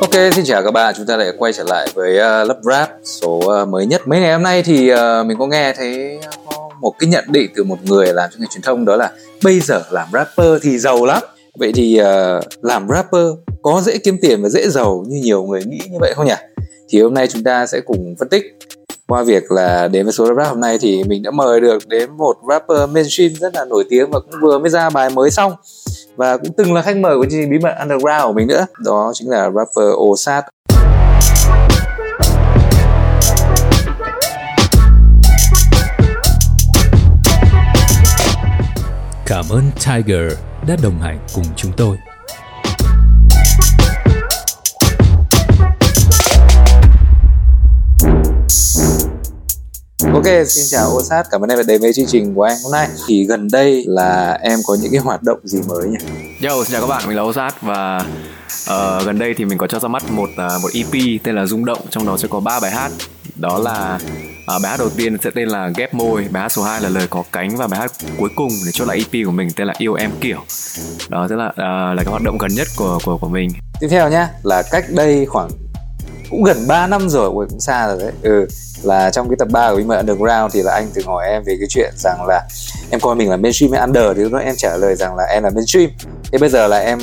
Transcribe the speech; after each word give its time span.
Ok, 0.00 0.10
xin 0.34 0.44
chào 0.44 0.62
các 0.62 0.70
bạn, 0.70 0.94
chúng 0.96 1.06
ta 1.06 1.16
lại 1.16 1.32
quay 1.38 1.52
trở 1.52 1.64
lại 1.64 1.88
với 1.94 2.18
ờ, 2.18 2.42
uh, 2.42 2.48
lớp 2.48 2.58
rap 2.62 2.90
số 3.04 3.62
uh, 3.62 3.68
mới 3.68 3.86
nhất. 3.86 4.08
Mấy 4.08 4.20
ngày 4.20 4.32
hôm 4.32 4.42
nay 4.42 4.62
thì 4.62 4.92
uh, 4.92 5.26
mình 5.26 5.36
có 5.38 5.46
nghe 5.46 5.72
thấy 5.72 6.18
có 6.46 6.70
một 6.80 6.92
cái 6.98 7.10
nhận 7.10 7.24
định 7.28 7.50
từ 7.56 7.64
một 7.64 7.76
người 7.84 8.12
làm 8.12 8.30
trong 8.32 8.40
ngành 8.40 8.50
truyền 8.50 8.62
thông 8.62 8.84
đó 8.84 8.96
là 8.96 9.10
Bây 9.44 9.60
giờ 9.60 9.82
làm 9.90 10.08
rapper 10.12 10.62
thì 10.62 10.78
giàu 10.78 11.04
lắm. 11.04 11.22
Vậy 11.58 11.72
thì 11.74 12.00
uh, 12.00 12.44
làm 12.62 12.88
rapper 12.88 13.26
có 13.62 13.80
dễ 13.80 13.98
kiếm 13.98 14.18
tiền 14.22 14.42
và 14.42 14.48
dễ 14.48 14.68
giàu 14.68 15.04
như 15.08 15.20
nhiều 15.22 15.42
người 15.42 15.64
nghĩ 15.64 15.80
như 15.90 15.98
vậy 16.00 16.12
không 16.16 16.26
nhỉ? 16.26 16.34
Thì 16.88 17.02
hôm 17.02 17.14
nay 17.14 17.26
chúng 17.26 17.42
ta 17.42 17.66
sẽ 17.66 17.80
cùng 17.80 18.14
phân 18.18 18.28
tích. 18.28 18.58
Qua 19.08 19.22
việc 19.22 19.52
là 19.52 19.88
đến 19.88 20.04
với 20.06 20.12
số 20.12 20.34
rap 20.34 20.48
hôm 20.48 20.60
nay 20.60 20.78
thì 20.80 21.04
mình 21.04 21.22
đã 21.22 21.30
mời 21.30 21.60
được 21.60 21.88
đến 21.88 22.10
một 22.16 22.36
rapper 22.48 22.90
mainstream 22.90 23.34
rất 23.34 23.54
là 23.54 23.64
nổi 23.64 23.84
tiếng 23.90 24.10
và 24.10 24.20
cũng 24.20 24.40
vừa 24.42 24.58
mới 24.58 24.70
ra 24.70 24.90
bài 24.90 25.10
mới 25.10 25.30
xong 25.30 25.52
và 26.20 26.36
cũng 26.36 26.52
từng 26.56 26.74
là 26.74 26.82
khách 26.82 26.96
mời 26.96 27.16
của 27.16 27.24
chương 27.24 27.40
trình 27.40 27.50
bí 27.50 27.58
mật 27.58 27.74
underground 27.80 28.24
của 28.24 28.32
mình 28.32 28.46
nữa 28.46 28.66
đó 28.84 29.12
chính 29.14 29.30
là 29.30 29.50
rapper 29.50 29.94
Osat 29.96 30.44
Cảm 39.26 39.44
ơn 39.50 39.62
Tiger 39.86 40.32
đã 40.68 40.76
đồng 40.82 41.00
hành 41.00 41.18
cùng 41.34 41.44
chúng 41.56 41.72
tôi. 41.76 41.96
Ok, 50.20 50.46
xin 50.46 50.64
chào 50.70 50.90
Ô 50.90 51.02
Sát, 51.02 51.26
cảm 51.30 51.44
ơn 51.44 51.50
em 51.50 51.58
đã 51.58 51.64
đến 51.66 51.80
với 51.80 51.92
chương 51.92 52.06
trình 52.06 52.34
của 52.34 52.42
anh 52.42 52.56
hôm 52.62 52.72
nay. 52.72 52.88
Thì 53.06 53.24
gần 53.24 53.48
đây 53.52 53.84
là 53.86 54.38
em 54.42 54.58
có 54.66 54.76
những 54.82 54.92
cái 54.92 55.00
hoạt 55.00 55.22
động 55.22 55.38
gì 55.44 55.60
mới 55.68 55.88
nhỉ? 55.88 55.96
Yo, 56.48 56.64
xin 56.64 56.72
chào 56.72 56.80
các 56.80 56.86
bạn, 56.86 57.02
mình 57.06 57.16
là 57.16 57.22
Ô 57.22 57.32
Sát 57.32 57.62
và 57.62 58.04
uh, 58.70 59.06
gần 59.06 59.18
đây 59.18 59.34
thì 59.36 59.44
mình 59.44 59.58
có 59.58 59.66
cho 59.66 59.78
ra 59.78 59.88
mắt 59.88 60.10
một 60.10 60.28
uh, 60.30 60.62
một 60.62 60.68
EP 60.74 61.20
tên 61.24 61.34
là 61.34 61.46
Rung 61.46 61.64
động, 61.64 61.78
trong 61.90 62.06
đó 62.06 62.16
sẽ 62.16 62.28
có 62.30 62.40
3 62.40 62.60
bài 62.60 62.70
hát. 62.70 62.92
Đó 63.36 63.58
là 63.58 63.98
uh, 64.56 64.62
bài 64.62 64.70
hát 64.70 64.76
đầu 64.78 64.90
tiên 64.96 65.16
sẽ 65.24 65.30
tên 65.34 65.48
là 65.48 65.70
Ghép 65.76 65.94
môi, 65.94 66.26
bài 66.30 66.42
hát 66.42 66.52
số 66.52 66.62
2 66.62 66.80
là 66.80 66.88
Lời 66.88 67.06
có 67.10 67.22
cánh 67.32 67.56
và 67.56 67.66
bài 67.66 67.80
hát 67.80 67.92
cuối 68.18 68.30
cùng 68.36 68.50
để 68.66 68.72
chốt 68.72 68.84
lại 68.84 68.96
EP 68.96 69.26
của 69.26 69.32
mình 69.32 69.48
tên 69.56 69.66
là 69.66 69.74
Yêu 69.78 69.94
em 69.94 70.10
kiểu. 70.20 70.38
Đó 71.08 71.26
sẽ 71.30 71.36
là 71.36 71.46
uh, 71.46 71.56
là 71.96 71.96
cái 71.96 72.10
hoạt 72.10 72.22
động 72.22 72.38
gần 72.38 72.50
nhất 72.54 72.66
của 72.76 72.98
của 73.04 73.18
của 73.18 73.28
mình. 73.28 73.50
Tiếp 73.80 73.88
theo 73.90 74.10
nhá, 74.10 74.28
là 74.42 74.62
cách 74.70 74.84
đây 74.90 75.26
khoảng 75.26 75.50
cũng 76.30 76.42
gần 76.42 76.66
3 76.66 76.86
năm 76.86 77.08
rồi, 77.08 77.30
ui 77.30 77.46
cũng 77.50 77.60
xa 77.60 77.88
rồi 77.88 77.98
đấy. 77.98 78.12
Ừ, 78.22 78.46
là 78.82 79.10
trong 79.10 79.28
cái 79.28 79.36
tập 79.38 79.48
3 79.52 79.70
của 79.70 79.76
Bí 79.76 79.84
mật 79.84 79.96
Underground 79.96 80.54
thì 80.54 80.62
là 80.62 80.72
anh 80.72 80.88
từng 80.94 81.06
hỏi 81.06 81.28
em 81.28 81.42
về 81.46 81.56
cái 81.58 81.66
chuyện 81.68 81.92
rằng 81.96 82.26
là 82.28 82.48
em 82.90 83.00
coi 83.00 83.16
mình 83.16 83.30
là 83.30 83.36
mainstream 83.36 83.72
hay 83.72 83.80
under 83.80 84.16
thì 84.16 84.22
lúc 84.22 84.32
đó 84.32 84.38
em 84.38 84.54
trả 84.56 84.76
lời 84.76 84.96
rằng 84.96 85.16
là 85.16 85.24
em 85.24 85.42
là 85.42 85.50
mainstream. 85.50 85.90
Thế 86.32 86.38
bây 86.38 86.48
giờ 86.48 86.66
là 86.68 86.78
em 86.78 86.98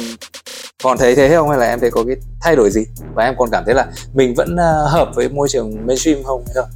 còn 0.83 0.97
thấy 0.97 1.15
thế 1.15 1.35
không 1.35 1.49
hay 1.49 1.59
là 1.59 1.65
em 1.65 1.79
thấy 1.79 1.91
có 1.91 2.03
cái 2.07 2.15
thay 2.41 2.55
đổi 2.55 2.71
gì 2.71 2.85
và 3.15 3.23
em 3.23 3.35
còn 3.37 3.49
cảm 3.51 3.63
thấy 3.65 3.75
là 3.75 3.85
mình 4.13 4.33
vẫn 4.35 4.55
ờ, 4.55 4.87
hợp 4.87 5.11
với 5.15 5.29
môi 5.29 5.47
trường 5.49 5.87
mainstream 5.87 6.23
không 6.23 6.43
hay 6.45 6.53
không? 6.55 6.69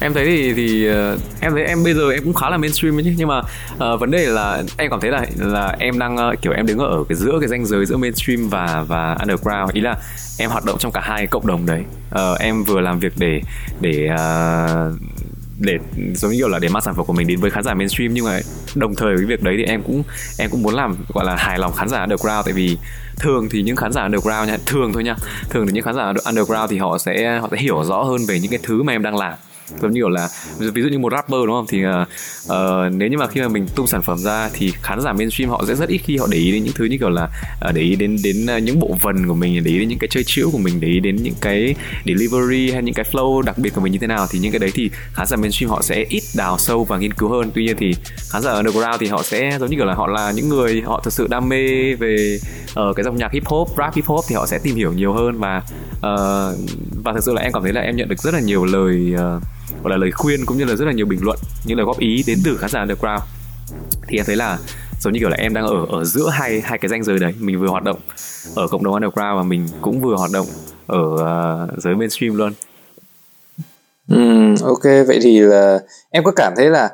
Em 0.00 0.14
thấy 0.14 0.24
thì 0.24 0.54
thì 0.54 0.90
uh, 0.90 1.20
em 1.40 1.52
thấy 1.52 1.64
em 1.64 1.84
bây 1.84 1.94
giờ 1.94 2.10
em 2.10 2.24
cũng 2.24 2.34
khá 2.34 2.50
là 2.50 2.56
mainstream 2.56 2.96
ấy 2.98 3.04
chứ. 3.04 3.12
Nhưng 3.16 3.28
mà 3.28 3.38
uh, 3.38 4.00
vấn 4.00 4.10
đề 4.10 4.26
là 4.26 4.62
em 4.76 4.90
cảm 4.90 5.00
thấy 5.00 5.10
là 5.10 5.26
là 5.36 5.76
em 5.78 5.98
đang 5.98 6.16
uh, 6.16 6.42
kiểu 6.42 6.52
em 6.52 6.66
đứng 6.66 6.78
ở 6.78 7.04
cái 7.08 7.16
giữa 7.16 7.38
cái 7.40 7.48
ranh 7.48 7.66
giới 7.66 7.86
giữa 7.86 7.96
mainstream 7.96 8.48
và 8.48 8.84
và 8.88 9.16
underground. 9.20 9.72
Ý 9.72 9.80
là 9.80 9.96
em 10.38 10.50
hoạt 10.50 10.64
động 10.64 10.78
trong 10.78 10.92
cả 10.92 11.00
hai 11.00 11.26
cộng 11.26 11.46
đồng 11.46 11.66
đấy. 11.66 11.82
Uh, 12.14 12.38
em 12.40 12.64
vừa 12.64 12.80
làm 12.80 12.98
việc 12.98 13.12
để 13.16 13.40
để 13.80 14.08
uh, 14.14 14.92
để 15.60 15.78
giống 16.14 16.30
như 16.30 16.38
kiểu 16.38 16.48
là 16.48 16.58
để 16.58 16.68
mang 16.68 16.82
sản 16.82 16.94
phẩm 16.94 17.04
của 17.06 17.12
mình 17.12 17.26
đến 17.26 17.40
với 17.40 17.50
khán 17.50 17.64
giả 17.64 17.74
mainstream. 17.74 18.14
Nhưng 18.14 18.24
mà 18.24 18.40
đồng 18.74 18.94
thời 18.94 19.16
với 19.16 19.24
việc 19.24 19.42
đấy 19.42 19.54
thì 19.58 19.64
em 19.64 19.82
cũng 19.82 20.02
em 20.38 20.50
cũng 20.50 20.62
muốn 20.62 20.74
làm 20.74 20.96
gọi 21.14 21.24
là 21.24 21.36
hài 21.36 21.58
lòng 21.58 21.72
khán 21.72 21.88
giả 21.88 22.00
underground. 22.00 22.44
Tại 22.44 22.52
vì 22.52 22.78
thường 23.16 23.48
thì 23.50 23.62
những 23.62 23.76
khán 23.76 23.92
giả 23.92 24.02
underground 24.02 24.48
nha 24.48 24.58
thường 24.66 24.92
thôi 24.92 25.04
nha. 25.04 25.16
Thường 25.50 25.66
thì 25.66 25.72
những 25.72 25.84
khán 25.84 25.94
giả 25.94 26.12
underground 26.24 26.70
thì 26.70 26.78
họ 26.78 26.98
sẽ 26.98 27.38
họ 27.38 27.48
sẽ 27.50 27.56
hiểu 27.56 27.84
rõ 27.84 28.02
hơn 28.02 28.20
về 28.28 28.40
những 28.40 28.50
cái 28.50 28.60
thứ 28.62 28.82
mà 28.82 28.92
em 28.92 29.02
đang 29.02 29.16
làm 29.16 29.34
giống 29.82 29.92
như 29.92 30.00
kiểu 30.00 30.08
là 30.08 30.28
ví 30.58 30.82
dụ 30.82 30.88
như 30.88 30.98
một 30.98 31.12
rapper 31.12 31.40
đúng 31.46 31.56
không? 31.56 31.66
Thì 31.68 31.84
uh, 31.86 32.92
nếu 32.92 33.08
như 33.08 33.18
mà 33.18 33.26
khi 33.26 33.40
mà 33.40 33.48
mình 33.48 33.66
tung 33.74 33.86
sản 33.86 34.02
phẩm 34.02 34.18
ra 34.18 34.50
thì 34.52 34.72
khán 34.82 35.00
giả 35.00 35.12
mainstream 35.12 35.50
họ 35.50 35.64
sẽ 35.68 35.74
rất 35.74 35.88
ít 35.88 35.98
khi 35.98 36.16
họ 36.16 36.26
để 36.30 36.38
ý 36.38 36.52
đến 36.52 36.64
những 36.64 36.72
thứ 36.74 36.84
như 36.84 36.98
kiểu 36.98 37.10
là 37.10 37.28
uh, 37.68 37.74
để 37.74 37.82
ý 37.82 37.96
đến 37.96 38.16
đến 38.24 38.64
những 38.64 38.80
bộ 38.80 38.96
vần 39.02 39.26
của 39.28 39.34
mình 39.34 39.64
để 39.64 39.70
ý 39.70 39.78
đến 39.78 39.88
những 39.88 39.98
cái 39.98 40.08
chơi 40.08 40.24
chữ 40.26 40.48
của 40.52 40.58
mình 40.58 40.80
để 40.80 40.88
ý 40.88 41.00
đến 41.00 41.16
những 41.16 41.34
cái 41.40 41.74
delivery 42.06 42.70
hay 42.70 42.82
những 42.82 42.94
cái 42.94 43.04
flow 43.12 43.42
đặc 43.42 43.58
biệt 43.58 43.74
của 43.74 43.80
mình 43.80 43.92
như 43.92 43.98
thế 43.98 44.06
nào. 44.06 44.26
Thì 44.30 44.38
những 44.38 44.52
cái 44.52 44.58
đấy 44.58 44.70
thì 44.74 44.90
khán 45.12 45.26
giả 45.26 45.36
mainstream 45.36 45.70
họ 45.70 45.82
sẽ 45.82 46.04
ít 46.08 46.22
đào 46.36 46.58
sâu 46.58 46.84
và 46.84 46.98
nghiên 46.98 47.12
cứu 47.12 47.28
hơn. 47.28 47.50
Tuy 47.54 47.64
nhiên 47.64 47.76
thì 47.78 47.92
khán 48.30 48.42
giả 48.42 48.52
underground 48.52 49.00
thì 49.00 49.06
họ 49.06 49.22
sẽ 49.22 49.56
giống 49.60 49.70
như 49.70 49.76
kiểu 49.76 49.86
là 49.86 49.94
họ 49.94 50.06
là 50.06 50.32
những 50.32 50.48
người 50.48 50.82
họ 50.86 51.00
thực 51.04 51.12
sự 51.12 51.26
đam 51.30 51.48
mê 51.48 51.94
về 51.94 52.38
uh, 52.80 52.96
cái 52.96 53.04
dòng 53.04 53.16
nhạc 53.16 53.32
hip 53.32 53.46
hop 53.46 53.68
rap 53.78 53.94
hip 53.94 54.04
hop 54.04 54.24
thì 54.28 54.34
họ 54.34 54.46
sẽ 54.46 54.58
tìm 54.62 54.76
hiểu 54.76 54.92
nhiều 54.92 55.12
hơn. 55.12 55.38
Và 55.38 55.62
uh, 55.96 56.58
và 57.04 57.12
thực 57.12 57.24
sự 57.24 57.32
là 57.32 57.42
em 57.42 57.52
cảm 57.52 57.62
thấy 57.62 57.72
là 57.72 57.80
em 57.80 57.96
nhận 57.96 58.08
được 58.08 58.22
rất 58.22 58.34
là 58.34 58.40
nhiều 58.40 58.64
lời 58.64 59.14
uh, 59.14 59.42
gọi 59.82 59.90
là 59.90 59.96
lời 59.96 60.10
khuyên 60.10 60.46
cũng 60.46 60.58
như 60.58 60.64
là 60.64 60.74
rất 60.74 60.84
là 60.84 60.92
nhiều 60.92 61.06
bình 61.06 61.20
luận 61.22 61.38
những 61.64 61.78
lời 61.78 61.86
góp 61.86 61.98
ý 61.98 62.24
đến 62.26 62.38
từ 62.44 62.56
khán 62.56 62.70
giả 62.70 62.80
underground 62.80 63.22
thì 64.08 64.18
em 64.18 64.26
thấy 64.26 64.36
là 64.36 64.58
giống 65.00 65.12
như 65.12 65.20
kiểu 65.20 65.28
là 65.28 65.36
em 65.36 65.54
đang 65.54 65.66
ở 65.66 65.86
ở 65.88 66.04
giữa 66.04 66.28
hai 66.28 66.60
hai 66.60 66.78
cái 66.78 66.88
ranh 66.88 67.04
giới 67.04 67.18
đấy 67.18 67.34
mình 67.40 67.60
vừa 67.60 67.68
hoạt 67.68 67.84
động 67.84 67.98
ở 68.54 68.68
cộng 68.68 68.84
đồng 68.84 68.94
underground 68.94 69.36
và 69.36 69.42
mình 69.42 69.68
cũng 69.80 70.00
vừa 70.00 70.16
hoạt 70.16 70.30
động 70.32 70.46
ở 70.86 71.02
uh, 71.02 71.82
giới 71.82 71.94
mainstream 71.94 72.36
luôn 72.36 72.52
Ừ, 74.08 74.54
ok 74.62 74.82
vậy 74.82 75.18
thì 75.22 75.40
là 75.40 75.78
em 76.10 76.24
có 76.24 76.32
cảm 76.36 76.52
thấy 76.56 76.70
là 76.70 76.90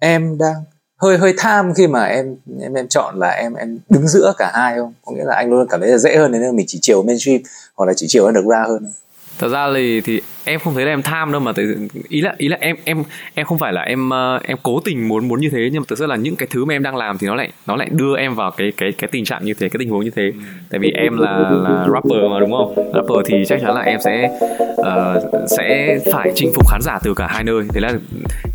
em 0.00 0.38
đang 0.38 0.54
hơi 0.96 1.18
hơi 1.18 1.34
tham 1.36 1.74
khi 1.74 1.86
mà 1.86 2.04
em 2.04 2.36
em 2.60 2.74
em 2.74 2.88
chọn 2.88 3.18
là 3.18 3.28
em 3.30 3.54
em 3.54 3.78
đứng 3.88 4.08
giữa 4.08 4.32
cả 4.38 4.50
hai 4.54 4.76
không? 4.76 4.92
Có 5.04 5.12
nghĩa 5.12 5.24
là 5.24 5.34
anh 5.34 5.50
luôn 5.50 5.66
cảm 5.70 5.80
thấy 5.80 5.90
là 5.90 5.98
dễ 5.98 6.16
hơn 6.16 6.32
nếu 6.32 6.52
mình 6.52 6.66
chỉ 6.68 6.78
chiều 6.82 7.02
mainstream 7.02 7.40
hoặc 7.74 7.86
là 7.86 7.92
chỉ 7.96 8.06
chiều 8.08 8.24
underground 8.24 8.68
hơn. 8.68 8.92
Thật 9.38 9.48
ra 9.48 9.66
thì 9.74 10.00
thì 10.00 10.20
em 10.44 10.60
không 10.60 10.74
thấy 10.74 10.84
là 10.84 10.92
em 10.92 11.02
tham 11.02 11.32
đâu 11.32 11.40
mà 11.40 11.52
tại 11.52 11.66
ý 12.08 12.20
là 12.20 12.34
ý 12.38 12.48
là 12.48 12.56
em 12.60 12.76
em 12.84 13.02
em 13.34 13.46
không 13.46 13.58
phải 13.58 13.72
là 13.72 13.82
em 13.82 14.10
ờ, 14.10 14.40
em 14.44 14.56
cố 14.62 14.80
tình 14.84 15.08
muốn 15.08 15.28
muốn 15.28 15.40
như 15.40 15.48
thế 15.50 15.68
nhưng 15.72 15.80
mà 15.80 15.84
thực 15.88 15.98
sự 15.98 16.06
là 16.06 16.16
những 16.16 16.36
cái 16.36 16.48
thứ 16.50 16.64
mà 16.64 16.74
em 16.74 16.82
đang 16.82 16.96
làm 16.96 17.18
thì 17.18 17.26
nó 17.26 17.34
lại 17.34 17.50
nó 17.66 17.76
lại 17.76 17.88
đưa 17.90 18.16
em 18.16 18.34
vào 18.34 18.50
cái 18.50 18.72
cái 18.76 18.92
cái 18.92 19.08
tình 19.12 19.24
trạng 19.24 19.44
như 19.44 19.54
thế 19.54 19.68
cái 19.68 19.78
tình 19.78 19.90
huống 19.90 20.04
như 20.04 20.10
thế. 20.16 20.32
Tại 20.70 20.78
vì 20.78 20.90
em 20.90 21.18
là 21.18 21.38
là 21.50 21.86
rapper 21.92 22.30
mà 22.30 22.40
đúng 22.40 22.52
không? 22.52 22.74
Rapper 22.94 23.26
thì 23.26 23.44
chắc 23.48 23.60
chắn 23.62 23.74
là 23.74 23.80
em 23.80 24.00
sẽ 24.04 24.30
uh, 24.80 25.50
sẽ 25.50 25.98
phải 26.12 26.32
chinh 26.34 26.50
phục 26.54 26.70
khán 26.70 26.80
giả 26.82 26.98
từ 27.02 27.14
cả 27.14 27.26
hai 27.26 27.44
nơi. 27.44 27.62
Thế 27.74 27.80
là 27.80 27.92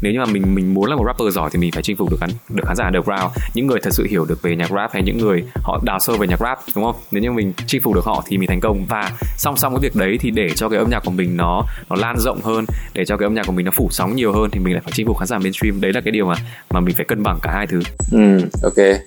nếu 0.01 0.13
như 0.13 0.19
mà 0.19 0.25
mình 0.25 0.55
mình 0.55 0.73
muốn 0.73 0.89
là 0.89 0.95
một 0.95 1.03
rapper 1.05 1.33
giỏi 1.35 1.49
thì 1.53 1.59
mình 1.59 1.71
phải 1.71 1.83
chinh 1.83 1.97
phục 1.97 2.11
được 2.11 2.17
khán 2.19 2.29
được 2.49 2.63
khán 2.67 2.75
giả 2.75 2.85
underground. 2.85 3.31
Những 3.53 3.67
người 3.67 3.79
thật 3.83 3.93
sự 3.93 4.07
hiểu 4.09 4.25
được 4.25 4.41
về 4.41 4.55
nhạc 4.55 4.69
rap 4.69 4.93
hay 4.93 5.03
những 5.03 5.17
người 5.17 5.43
họ 5.63 5.79
đào 5.85 5.99
sâu 5.99 6.17
về 6.17 6.27
nhạc 6.27 6.39
rap 6.39 6.59
đúng 6.75 6.85
không? 6.85 6.95
Nếu 7.11 7.23
như 7.23 7.31
mình 7.31 7.53
chinh 7.67 7.81
phục 7.81 7.95
được 7.95 8.05
họ 8.05 8.23
thì 8.27 8.37
mình 8.37 8.49
thành 8.49 8.59
công. 8.59 8.85
Và 8.89 9.11
song 9.37 9.57
song 9.57 9.73
với 9.73 9.81
việc 9.81 9.95
đấy 9.95 10.17
thì 10.19 10.31
để 10.31 10.49
cho 10.49 10.69
cái 10.69 10.79
âm 10.79 10.89
nhạc 10.89 10.99
của 11.05 11.11
mình 11.11 11.37
nó 11.37 11.63
nó 11.89 11.95
lan 11.95 12.19
rộng 12.19 12.41
hơn 12.43 12.65
để 12.93 13.05
cho 13.05 13.17
cái 13.17 13.25
âm 13.25 13.33
nhạc 13.33 13.43
của 13.45 13.51
mình 13.51 13.65
nó 13.65 13.71
phủ 13.75 13.87
sóng 13.91 14.15
nhiều 14.15 14.33
hơn 14.33 14.49
thì 14.51 14.59
mình 14.59 14.73
lại 14.73 14.81
phải 14.85 14.91
chinh 14.95 15.07
phục 15.07 15.17
khán 15.17 15.27
giả 15.27 15.37
mainstream. 15.39 15.81
Đấy 15.81 15.93
là 15.93 16.01
cái 16.01 16.11
điều 16.11 16.25
mà 16.25 16.35
mà 16.69 16.79
mình 16.79 16.95
phải 16.95 17.05
cân 17.05 17.23
bằng 17.23 17.39
cả 17.41 17.51
hai 17.51 17.67
thứ. 17.67 17.79
Ừ 18.11 18.39
ok. 18.63 18.99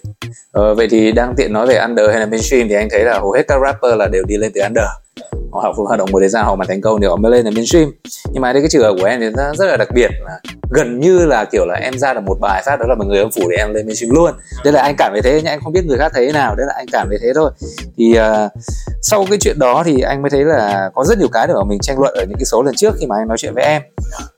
Ờ, 0.53 0.75
vậy 0.75 0.88
thì 0.91 1.12
đang 1.12 1.34
tiện 1.36 1.53
nói 1.53 1.66
về 1.66 1.75
under 1.75 2.10
hay 2.10 2.20
là 2.20 2.26
mainstream 2.26 2.69
thì 2.69 2.75
anh 2.75 2.88
thấy 2.91 3.04
là 3.04 3.19
hầu 3.19 3.32
hết 3.32 3.42
các 3.48 3.60
rapper 3.64 3.97
là 3.97 4.08
đều 4.08 4.22
đi 4.28 4.36
lên 4.36 4.53
từ 4.54 4.60
under. 4.60 4.84
Họ 5.53 5.60
học 5.60 5.75
hoạt 5.76 5.98
động 5.98 6.08
một 6.12 6.20
thời 6.20 6.28
gian 6.28 6.44
họ 6.44 6.56
mà 6.56 6.64
thành 6.69 6.81
công 6.81 7.00
thì 7.00 7.06
họ 7.06 7.16
mới 7.16 7.32
lên 7.32 7.44
là 7.44 7.50
mainstream. 7.50 7.91
Nhưng 8.32 8.42
mà 8.42 8.53
đây 8.53 8.62
cái 8.62 8.69
trường 8.70 8.82
hợp 8.82 8.94
của 9.00 9.06
em 9.06 9.20
thì 9.20 9.26
nó 9.37 9.54
rất 9.54 9.66
là 9.66 9.76
đặc 9.76 9.88
biệt 9.94 10.10
là 10.25 10.41
gần 10.70 11.00
như 11.00 11.26
là 11.26 11.44
kiểu 11.44 11.66
là 11.66 11.75
em 11.75 11.98
ra 11.98 12.14
được 12.14 12.20
một 12.26 12.36
bài 12.41 12.62
phát 12.66 12.76
đó 12.81 12.86
là 12.88 12.94
một 12.94 13.04
người 13.06 13.19
âm 13.19 13.31
phủ 13.31 13.48
để 13.50 13.56
em 13.56 13.75
lên 13.75 13.86
mainstream 13.86 14.14
luôn. 14.14 14.34
Đây 14.64 14.72
là 14.72 14.82
anh 14.82 14.94
cảm 14.98 15.12
thấy 15.12 15.22
thế 15.22 15.32
nhưng 15.34 15.44
anh 15.44 15.60
không 15.60 15.72
biết 15.72 15.84
người 15.84 15.98
khác 15.98 16.12
thấy 16.14 16.26
thế 16.26 16.32
nào 16.32 16.54
đấy 16.54 16.66
là 16.66 16.75
anh 16.76 16.86
cảm 16.92 17.06
thấy 17.08 17.19
thế 17.22 17.32
thôi. 17.34 17.50
Thì 17.97 18.14
uh, 18.19 18.53
sau 19.03 19.26
cái 19.31 19.38
chuyện 19.41 19.58
đó 19.58 19.82
thì 19.86 20.00
anh 20.00 20.22
mới 20.22 20.31
thấy 20.31 20.44
là 20.44 20.91
có 20.94 21.04
rất 21.04 21.19
nhiều 21.19 21.28
cái 21.32 21.47
để 21.47 21.54
mà 21.54 21.64
mình 21.69 21.78
tranh 21.78 21.98
luận 22.00 22.14
ở 22.14 22.25
những 22.28 22.38
cái 22.38 22.44
số 22.44 22.62
lần 22.62 22.75
trước 22.75 22.94
khi 23.00 23.06
mà 23.06 23.16
anh 23.16 23.28
nói 23.28 23.38
chuyện 23.38 23.54
với 23.54 23.64
em. 23.64 23.82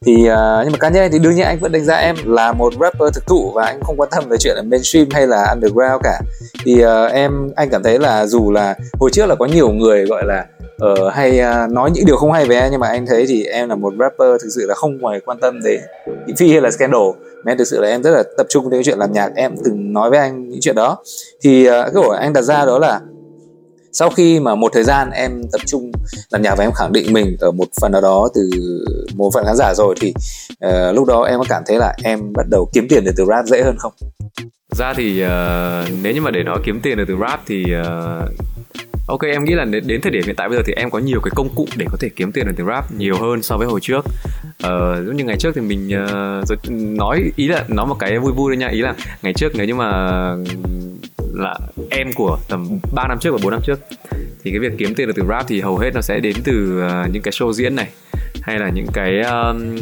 Thì 0.07 0.13
uh, 0.13 0.63
nhưng 0.63 0.73
mà 0.73 0.79
cá 0.81 0.89
nhân 0.89 1.13
thì 1.13 1.19
đương 1.19 1.35
nhiên 1.35 1.47
anh 1.47 1.59
vẫn 1.61 1.73
đánh 1.73 1.85
giá 1.85 1.97
em 1.97 2.17
là 2.25 2.53
một 2.53 2.73
rapper 2.81 3.15
thực 3.15 3.27
thụ 3.27 3.53
và 3.55 3.65
anh 3.67 3.83
không 3.83 3.97
quan 4.01 4.09
tâm 4.13 4.25
về 4.29 4.37
chuyện 4.41 4.57
là 4.57 4.63
mainstream 4.63 5.07
hay 5.11 5.27
là 5.27 5.47
underground 5.55 6.03
cả. 6.03 6.21
Thì 6.65 6.85
uh, 6.85 7.13
em 7.13 7.51
anh 7.57 7.69
cảm 7.71 7.83
thấy 7.83 7.99
là 7.99 8.27
dù 8.27 8.53
là 8.53 8.75
hồi 9.01 9.11
trước 9.13 9.27
là 9.27 9.35
có 9.35 9.47
nhiều 9.47 9.69
người 9.69 10.07
gọi 10.07 10.23
là 10.27 10.47
uh, 10.85 11.13
hay 11.13 11.41
uh, 11.41 11.71
nói 11.71 11.91
những 11.91 12.07
điều 12.07 12.17
không 12.17 12.33
hay 12.33 12.45
về 12.45 12.61
em 12.61 12.69
nhưng 12.71 12.81
mà 12.81 12.89
anh 12.89 13.07
thấy 13.07 13.27
thì 13.29 13.45
em 13.45 13.69
là 13.69 13.75
một 13.75 13.95
rapper 13.99 14.43
thực 14.43 14.49
sự 14.55 14.67
là 14.67 14.75
không 14.75 14.99
ngoài 14.99 15.21
quan 15.25 15.39
tâm 15.41 15.61
đến 15.65 15.81
thị 16.27 16.33
phi 16.37 16.53
hay 16.53 16.61
là 16.61 16.71
scandal. 16.71 17.03
Mà 17.45 17.53
em 17.53 17.59
thực 17.59 17.67
sự 17.67 17.81
là 17.81 17.89
em 17.89 18.03
rất 18.03 18.11
là 18.11 18.23
tập 18.37 18.47
trung 18.49 18.71
đến 18.71 18.79
cái 18.79 18.85
chuyện 18.85 18.99
làm 18.99 19.13
nhạc. 19.13 19.31
Em 19.37 19.55
từng 19.65 19.93
nói 19.93 20.11
với 20.11 20.19
anh 20.19 20.49
những 20.49 20.61
chuyện 20.61 20.75
đó. 20.75 20.99
Thì 21.43 21.69
uh, 21.69 21.73
cái 21.73 22.03
hỏi 22.05 22.19
anh 22.21 22.33
đặt 22.33 22.43
ra 22.43 22.65
đó 22.65 22.79
là 22.79 23.01
sau 23.93 24.11
khi 24.11 24.41
mà 24.41 24.55
một 24.55 24.73
thời 24.73 24.85
gian 24.85 25.11
em 25.11 25.43
tập 25.53 25.61
trung 25.67 25.93
làm 26.31 26.43
nhạc 26.43 26.55
và 26.59 26.65
em 26.65 26.73
khẳng 26.73 26.93
định 26.93 27.13
mình 27.13 27.37
ở 27.41 27.51
một 27.51 27.65
phần 27.81 27.93
nào 27.93 28.01
đó 28.01 28.29
từ 28.35 28.51
một 29.15 29.31
phần 29.35 29.45
khán 29.45 29.57
giả 29.57 29.75
rồi 29.75 29.95
thì 30.01 30.15
uh, 30.67 30.95
lúc 30.95 31.07
đó 31.07 31.23
em 31.23 31.39
có 31.39 31.45
cảm 31.49 31.63
thấy 31.67 31.77
là 31.77 31.95
em 32.03 32.33
bắt 32.33 32.47
đầu 32.51 32.71
kiếm 32.73 32.89
tiền 32.89 33.05
được 33.05 33.13
từ 33.17 33.25
rap 33.29 33.47
dễ 33.47 33.63
hơn 33.63 33.77
không? 33.79 33.93
Ra 34.77 34.95
thì 34.97 35.25
uh, 35.25 35.29
nếu 36.03 36.15
như 36.15 36.21
mà 36.21 36.31
để 36.31 36.43
nói 36.43 36.59
kiếm 36.65 36.81
tiền 36.83 36.99
được 36.99 37.05
từ 37.09 37.15
rap 37.21 37.41
thì 37.47 37.65
uh, 37.65 38.52
ok 39.07 39.23
em 39.23 39.45
nghĩ 39.45 39.55
là 39.55 39.65
đến, 39.65 39.87
đến 39.87 40.01
thời 40.01 40.13
điểm 40.13 40.23
hiện 40.27 40.37
tại 40.37 40.49
bây 40.49 40.59
giờ 40.59 40.63
thì 40.67 40.73
em 40.73 40.91
có 40.91 40.99
nhiều 40.99 41.21
cái 41.21 41.31
công 41.35 41.49
cụ 41.55 41.67
để 41.77 41.87
có 41.91 41.97
thể 42.01 42.09
kiếm 42.17 42.33
tiền 42.33 42.47
ở 42.47 42.53
từ 42.57 42.65
rap 42.65 42.93
nhiều 42.93 43.17
hơn 43.21 43.43
so 43.43 43.57
với 43.57 43.67
hồi 43.67 43.81
trước. 43.81 44.05
Ờ, 44.63 45.05
giống 45.05 45.17
như 45.17 45.25
ngày 45.25 45.37
trước 45.37 45.53
thì 45.55 45.61
mình 45.61 45.91
uh, 46.43 46.71
nói 46.71 47.31
ý 47.37 47.49
là 47.49 47.65
nói 47.69 47.87
một 47.87 47.97
cái 47.99 48.19
vui 48.19 48.33
vui 48.33 48.51
thôi 48.51 48.57
nha. 48.57 48.69
Ý 48.69 48.81
là 48.81 48.95
ngày 49.23 49.33
trước 49.33 49.53
nếu 49.55 49.67
như 49.67 49.75
mà 49.75 49.91
là 51.35 51.59
em 51.91 52.13
của 52.13 52.39
tầm 52.49 52.69
3 52.95 53.09
năm 53.09 53.19
trước 53.21 53.31
và 53.33 53.39
4 53.43 53.51
năm 53.51 53.61
trước 53.65 53.81
thì 54.45 54.51
cái 54.51 54.61
việc 54.61 54.73
kiếm 54.79 54.95
tiền 54.95 55.07
được 55.07 55.15
từ 55.17 55.23
rap 55.29 55.49
thì 55.49 55.61
hầu 55.61 55.79
hết 55.79 55.91
nó 55.95 56.01
sẽ 56.01 56.21
đến 56.21 56.37
từ 56.45 56.85
uh, 56.85 57.13
những 57.13 57.23
cái 57.23 57.33
show 57.33 57.53
diễn 57.53 57.77
này 57.77 57.89
hay 58.43 58.59
là 58.59 58.69
những 58.69 58.87
cái 58.93 59.21
um, 59.21 59.75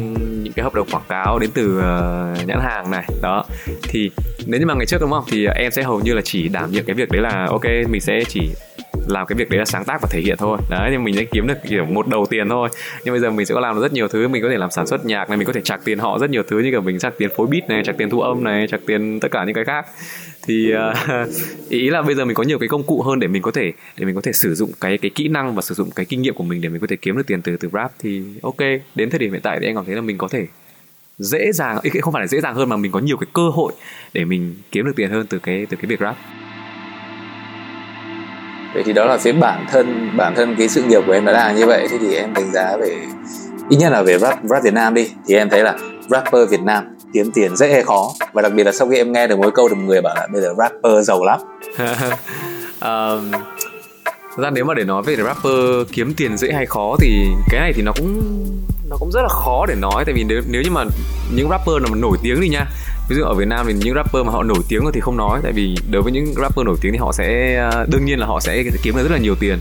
những 0.43 0.53
cái 0.53 0.63
hợp 0.63 0.73
đồng 0.73 0.87
quảng 0.91 1.03
cáo 1.09 1.39
đến 1.39 1.49
từ 1.53 1.77
uh, 1.77 2.47
nhãn 2.47 2.59
hàng 2.61 2.91
này. 2.91 3.05
Đó. 3.21 3.45
Thì 3.83 4.11
nếu 4.45 4.59
như 4.59 4.65
mà 4.65 4.73
ngày 4.73 4.85
trước 4.85 5.01
đúng 5.01 5.11
không? 5.11 5.23
Thì 5.31 5.45
em 5.45 5.71
sẽ 5.71 5.83
hầu 5.83 5.99
như 5.99 6.13
là 6.13 6.21
chỉ 6.21 6.47
đảm 6.47 6.71
nhiệm 6.71 6.85
cái 6.85 6.93
việc 6.93 7.11
đấy 7.11 7.21
là 7.21 7.45
ok 7.49 7.65
mình 7.89 8.01
sẽ 8.01 8.23
chỉ 8.27 8.49
làm 9.11 9.27
cái 9.27 9.35
việc 9.35 9.49
đấy 9.49 9.59
là 9.59 9.65
sáng 9.65 9.85
tác 9.85 10.01
và 10.01 10.07
thể 10.11 10.21
hiện 10.21 10.37
thôi. 10.37 10.57
Đấy 10.69 10.89
nhưng 10.91 11.03
mình 11.03 11.15
sẽ 11.15 11.23
kiếm 11.23 11.47
được 11.47 11.57
kiểu 11.69 11.85
một 11.85 12.07
đầu 12.07 12.25
tiền 12.29 12.49
thôi. 12.49 12.69
Nhưng 13.05 13.13
bây 13.13 13.21
giờ 13.21 13.31
mình 13.31 13.45
sẽ 13.45 13.55
có 13.55 13.61
làm 13.61 13.75
được 13.75 13.81
rất 13.81 13.93
nhiều 13.93 14.07
thứ 14.07 14.27
mình 14.27 14.43
có 14.43 14.49
thể 14.49 14.57
làm 14.57 14.71
sản 14.71 14.87
xuất 14.87 15.05
nhạc 15.05 15.29
này 15.29 15.37
mình 15.37 15.47
có 15.47 15.53
thể 15.53 15.61
trả 15.63 15.77
tiền 15.77 15.99
họ 15.99 16.19
rất 16.19 16.29
nhiều 16.29 16.43
thứ 16.47 16.59
như 16.59 16.71
kiểu 16.71 16.81
mình 16.81 16.99
trả 16.99 17.09
tiền 17.09 17.29
phối 17.37 17.47
beat 17.47 17.69
này 17.69 17.83
trả 17.85 17.93
tiền 17.93 18.09
thu 18.09 18.21
âm 18.21 18.43
này 18.43 18.67
trả 18.67 18.77
tiền 18.87 19.19
tất 19.19 19.31
cả 19.31 19.43
những 19.45 19.55
cái 19.55 19.65
khác. 19.65 19.85
Thì 20.43 20.73
uh, 20.73 21.29
ý 21.69 21.89
là 21.89 22.01
bây 22.01 22.15
giờ 22.15 22.25
mình 22.25 22.35
có 22.35 22.43
nhiều 22.43 22.59
cái 22.59 22.69
công 22.69 22.83
cụ 22.83 23.01
hơn 23.01 23.19
để 23.19 23.27
mình 23.27 23.41
có 23.41 23.51
thể 23.51 23.73
để 23.97 24.05
mình 24.05 24.15
có 24.15 24.21
thể 24.21 24.33
sử 24.33 24.55
dụng 24.55 24.71
cái 24.81 24.97
cái 24.97 25.11
kỹ 25.15 25.27
năng 25.27 25.55
và 25.55 25.61
sử 25.61 25.75
dụng 25.75 25.91
cái 25.91 26.05
kinh 26.05 26.21
nghiệm 26.21 26.33
của 26.33 26.43
mình 26.43 26.61
để 26.61 26.69
mình 26.69 26.81
có 26.81 26.87
thể 26.87 26.95
kiếm 26.95 27.17
được 27.17 27.27
tiền 27.27 27.41
từ 27.41 27.57
từ 27.57 27.69
rap 27.73 27.91
thì 27.99 28.23
ok. 28.41 28.59
Đến 28.95 29.09
thời 29.09 29.19
điểm 29.19 29.31
hiện 29.31 29.41
tại 29.41 29.57
thì 29.61 29.67
em 29.67 29.75
cảm 29.75 29.85
thấy 29.85 29.95
là 29.95 30.01
mình 30.01 30.17
có 30.17 30.27
thể 30.27 30.47
dễ 31.17 31.51
dàng 31.51 31.77
không 32.01 32.13
phải 32.13 32.21
là 32.21 32.27
dễ 32.27 32.41
dàng 32.41 32.55
hơn 32.55 32.69
mà 32.69 32.77
mình 32.77 32.91
có 32.91 32.99
nhiều 32.99 33.17
cái 33.17 33.27
cơ 33.33 33.49
hội 33.49 33.73
để 34.13 34.25
mình 34.25 34.55
kiếm 34.71 34.85
được 34.85 34.93
tiền 34.95 35.09
hơn 35.09 35.25
từ 35.29 35.39
cái 35.39 35.65
từ 35.69 35.77
cái 35.77 35.85
việc 35.85 35.99
rap 35.99 36.15
vậy 38.73 38.83
thì 38.85 38.93
đó 38.93 39.05
là 39.05 39.17
phía 39.17 39.31
bản 39.31 39.65
thân 39.71 40.17
bản 40.17 40.35
thân 40.35 40.55
cái 40.57 40.69
sự 40.69 40.83
nghiệp 40.83 41.01
của 41.07 41.13
em 41.13 41.25
đã 41.25 41.31
là 41.31 41.51
như 41.51 41.65
vậy. 41.65 41.87
Thế 41.91 41.97
thì 42.01 42.15
em 42.15 42.33
đánh 42.33 42.51
giá 42.51 42.77
về 42.77 42.97
ít 43.69 43.77
nhất 43.77 43.89
là 43.89 44.01
về 44.01 44.17
rap 44.17 44.39
rap 44.43 44.63
Việt 44.63 44.73
Nam 44.73 44.93
đi. 44.93 45.09
Thì 45.27 45.35
em 45.35 45.49
thấy 45.49 45.63
là 45.63 45.77
rapper 46.09 46.49
Việt 46.49 46.61
Nam 46.61 46.95
kiếm 47.13 47.31
tiền 47.33 47.55
dễ 47.55 47.73
hay 47.73 47.83
khó. 47.83 48.11
Và 48.33 48.41
đặc 48.41 48.53
biệt 48.53 48.63
là 48.63 48.71
sau 48.71 48.89
khi 48.89 48.97
em 48.97 49.11
nghe 49.11 49.27
được 49.27 49.39
mỗi 49.39 49.51
câu 49.51 49.69
được 49.69 49.75
một 49.75 49.83
người 49.85 50.01
bảo 50.01 50.15
là 50.15 50.27
bây 50.33 50.41
giờ 50.41 50.53
rapper 50.57 51.07
giàu 51.07 51.23
lắm. 51.23 51.39
Um, 52.85 53.31
ra 54.37 54.49
nếu 54.49 54.65
mà 54.65 54.73
để 54.73 54.83
nói 54.83 55.03
về 55.05 55.15
rapper 55.15 55.87
kiếm 55.91 56.13
tiền 56.17 56.37
dễ 56.37 56.51
hay 56.53 56.65
khó 56.65 56.95
thì 56.99 57.27
cái 57.49 57.59
này 57.59 57.73
thì 57.75 57.81
nó 57.81 57.91
cũng 57.97 58.21
nó 58.89 58.97
cũng 58.99 59.11
rất 59.11 59.21
là 59.21 59.27
khó 59.29 59.65
để 59.67 59.75
nói. 59.75 60.03
Tại 60.05 60.13
vì 60.15 60.23
nếu 60.23 60.41
nếu 60.47 60.61
như 60.61 60.71
mà 60.71 60.83
những 61.35 61.49
rapper 61.49 61.75
nào 61.81 61.91
mà 61.91 61.97
nổi 61.97 62.17
tiếng 62.23 62.41
đi 62.41 62.49
nha 62.49 62.65
ví 63.11 63.17
dụ 63.17 63.23
ở 63.23 63.33
Việt 63.33 63.47
Nam 63.47 63.65
thì 63.67 63.73
những 63.73 63.95
rapper 63.95 64.25
mà 64.25 64.31
họ 64.31 64.43
nổi 64.43 64.57
tiếng 64.69 64.81
thì 64.93 64.99
không 64.99 65.17
nói 65.17 65.39
tại 65.43 65.51
vì 65.51 65.75
đối 65.91 66.01
với 66.01 66.11
những 66.11 66.33
rapper 66.41 66.65
nổi 66.65 66.75
tiếng 66.81 66.91
thì 66.91 66.97
họ 66.97 67.11
sẽ 67.11 67.55
ờ, 67.55 67.85
đương 67.91 68.05
nhiên 68.05 68.19
là 68.19 68.25
họ 68.25 68.39
sẽ 68.39 68.63
kiếm 68.83 68.95
được 68.95 69.03
rất 69.03 69.11
là 69.11 69.17
nhiều 69.17 69.35
tiền 69.39 69.59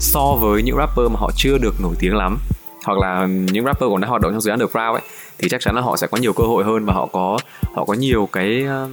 so 0.00 0.36
với 0.40 0.62
những 0.62 0.76
rapper 0.76 1.10
mà 1.10 1.16
họ 1.18 1.30
chưa 1.36 1.58
được 1.58 1.80
nổi 1.80 1.94
tiếng 1.98 2.14
lắm. 2.14 2.38
Hoặc 2.84 2.98
là 2.98 3.26
những 3.26 3.64
rapper 3.64 3.90
còn 3.90 4.00
đang 4.00 4.10
hoạt 4.10 4.22
động 4.22 4.32
trong 4.32 4.40
dự 4.40 4.50
án 4.50 4.58
underground 4.58 4.96
ấy 4.96 5.02
thì 5.38 5.48
chắc 5.48 5.60
chắn 5.60 5.74
là 5.74 5.80
họ 5.80 5.96
sẽ 5.96 6.06
có 6.06 6.18
nhiều 6.18 6.32
cơ 6.32 6.44
hội 6.44 6.64
hơn 6.64 6.84
và 6.84 6.94
họ 6.94 7.06
có 7.06 7.38
họ 7.74 7.84
có 7.84 7.94
nhiều 7.94 8.28
cái 8.32 8.64
ờ, 8.64 8.88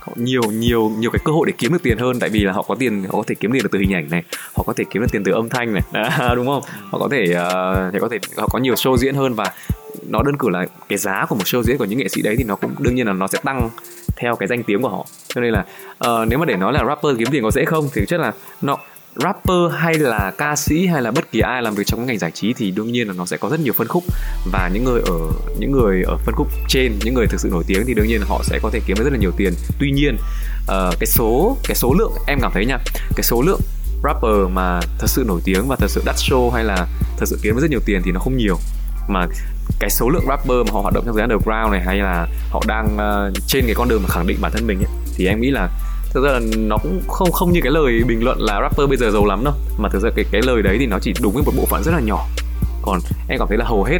họ 0.00 0.12
nhiều 0.16 0.42
nhiều 0.42 0.92
nhiều 0.98 1.10
cái 1.10 1.20
cơ 1.24 1.32
hội 1.32 1.46
để 1.46 1.52
kiếm 1.58 1.72
được 1.72 1.82
tiền 1.82 1.98
hơn. 1.98 2.20
Tại 2.20 2.30
vì 2.30 2.40
là 2.40 2.52
họ 2.52 2.62
có 2.62 2.74
tiền 2.74 3.04
họ 3.04 3.12
có 3.12 3.24
thể 3.26 3.34
kiếm 3.34 3.52
tiền 3.52 3.62
được 3.62 3.70
từ 3.72 3.78
hình 3.78 3.94
ảnh 3.94 4.10
này 4.10 4.22
họ 4.56 4.64
có 4.66 4.72
thể 4.72 4.84
kiếm 4.90 5.02
được 5.02 5.08
tiền 5.12 5.24
từ 5.24 5.32
âm 5.32 5.48
thanh 5.48 5.72
này. 5.72 5.82
À, 5.92 6.32
đúng 6.36 6.46
không? 6.46 6.62
Họ 6.90 6.98
có 6.98 7.08
thể 7.10 7.22
uh, 7.22 7.92
thì 7.92 7.98
có 8.00 8.08
thể 8.08 8.18
họ 8.36 8.48
có 8.48 8.58
nhiều 8.58 8.74
show 8.74 8.96
diễn 8.96 9.14
hơn 9.14 9.34
và 9.34 9.52
nó 10.08 10.22
đơn 10.22 10.36
cử 10.38 10.48
là 10.48 10.66
cái 10.88 10.98
giá 10.98 11.26
của 11.28 11.34
một 11.34 11.44
show 11.44 11.62
diễn 11.62 11.78
của 11.78 11.84
những 11.84 11.98
nghệ 11.98 12.08
sĩ 12.08 12.22
đấy 12.22 12.34
thì 12.38 12.44
nó 12.44 12.56
cũng 12.56 12.74
đương 12.78 12.94
nhiên 12.94 13.06
là 13.06 13.12
nó 13.12 13.26
sẽ 13.26 13.38
tăng 13.44 13.70
theo 14.16 14.36
cái 14.36 14.48
danh 14.48 14.62
tiếng 14.62 14.82
của 14.82 14.88
họ. 14.88 15.06
Cho 15.28 15.40
nên 15.40 15.52
là 15.52 15.64
uh, 16.10 16.28
nếu 16.28 16.38
mà 16.38 16.44
để 16.44 16.56
nói 16.56 16.72
là 16.72 16.84
rapper 16.88 17.18
kiếm 17.18 17.28
tiền 17.30 17.42
có 17.42 17.50
dễ 17.50 17.64
không 17.64 17.88
thì 17.94 18.02
chắc 18.08 18.20
là 18.20 18.32
nó 18.62 18.76
rapper 19.16 19.72
hay 19.78 19.94
là 19.94 20.32
ca 20.38 20.56
sĩ 20.56 20.86
hay 20.86 21.02
là 21.02 21.10
bất 21.10 21.32
kỳ 21.32 21.40
ai 21.40 21.62
làm 21.62 21.74
việc 21.74 21.86
trong 21.86 22.06
ngành 22.06 22.18
giải 22.18 22.30
trí 22.30 22.52
thì 22.52 22.70
đương 22.70 22.92
nhiên 22.92 23.08
là 23.08 23.14
nó 23.16 23.26
sẽ 23.26 23.36
có 23.36 23.48
rất 23.48 23.60
nhiều 23.60 23.72
phân 23.72 23.88
khúc. 23.88 24.04
Và 24.52 24.70
những 24.72 24.84
người 24.84 25.00
ở 25.06 25.18
những 25.58 25.72
người 25.72 26.02
ở 26.02 26.16
phân 26.16 26.34
khúc 26.34 26.48
trên 26.68 26.98
những 27.04 27.14
người 27.14 27.26
thực 27.26 27.40
sự 27.40 27.48
nổi 27.52 27.64
tiếng 27.66 27.84
thì 27.86 27.94
đương 27.94 28.06
nhiên 28.06 28.20
là 28.20 28.26
họ 28.28 28.40
sẽ 28.44 28.58
có 28.62 28.70
thể 28.72 28.80
kiếm 28.86 28.96
được 28.98 29.04
rất 29.04 29.12
là 29.12 29.18
nhiều 29.18 29.32
tiền. 29.36 29.52
Tuy 29.78 29.90
nhiên 29.90 30.16
uh, 30.62 30.94
cái 31.00 31.06
số 31.06 31.56
cái 31.64 31.74
số 31.74 31.94
lượng 31.98 32.12
em 32.26 32.38
cảm 32.42 32.50
thấy 32.54 32.66
nha 32.66 32.78
cái 33.16 33.22
số 33.22 33.42
lượng 33.42 33.60
rapper 34.04 34.52
mà 34.52 34.80
thật 34.98 35.06
sự 35.06 35.24
nổi 35.26 35.40
tiếng 35.44 35.68
và 35.68 35.76
thật 35.76 35.90
sự 35.90 36.02
đắt 36.04 36.16
show 36.16 36.50
hay 36.50 36.64
là 36.64 36.86
thật 37.16 37.26
sự 37.26 37.38
kiếm 37.42 37.54
được 37.54 37.60
rất 37.60 37.70
nhiều 37.70 37.80
tiền 37.86 38.00
thì 38.04 38.12
nó 38.12 38.20
không 38.20 38.36
nhiều. 38.36 38.56
Mà 39.08 39.26
cái 39.80 39.90
số 39.90 40.08
lượng 40.08 40.24
rapper 40.28 40.56
mà 40.66 40.72
họ 40.72 40.80
hoạt 40.80 40.94
động 40.94 41.04
trong 41.06 41.14
giới 41.14 41.22
underground 41.22 41.72
này 41.72 41.80
hay 41.80 41.96
là 41.96 42.26
họ 42.50 42.62
đang 42.66 42.96
uh, 42.96 43.34
trên 43.46 43.64
cái 43.66 43.74
con 43.74 43.88
đường 43.88 44.02
mà 44.02 44.08
khẳng 44.08 44.26
định 44.26 44.38
bản 44.40 44.52
thân 44.52 44.66
mình 44.66 44.78
ấy, 44.78 44.92
thì 45.16 45.26
em 45.26 45.40
nghĩ 45.40 45.50
là 45.50 45.68
thực 46.10 46.24
ra 46.24 46.30
là 46.30 46.40
nó 46.56 46.76
cũng 46.76 47.02
không 47.08 47.32
không 47.32 47.52
như 47.52 47.60
cái 47.62 47.72
lời 47.72 48.02
bình 48.06 48.24
luận 48.24 48.38
là 48.40 48.60
rapper 48.62 48.88
bây 48.88 48.96
giờ 48.96 49.10
giàu 49.10 49.26
lắm 49.26 49.44
đâu 49.44 49.54
mà 49.78 49.88
thực 49.88 50.02
ra 50.02 50.10
cái 50.16 50.24
cái 50.30 50.42
lời 50.44 50.62
đấy 50.62 50.76
thì 50.80 50.86
nó 50.86 50.98
chỉ 51.02 51.12
đúng 51.22 51.34
với 51.34 51.42
một 51.42 51.52
bộ 51.56 51.66
phận 51.66 51.82
rất 51.82 51.92
là 51.92 52.00
nhỏ 52.00 52.26
còn 52.82 53.00
em 53.28 53.38
cảm 53.38 53.48
thấy 53.48 53.58
là 53.58 53.64
hầu 53.64 53.84
hết 53.84 53.98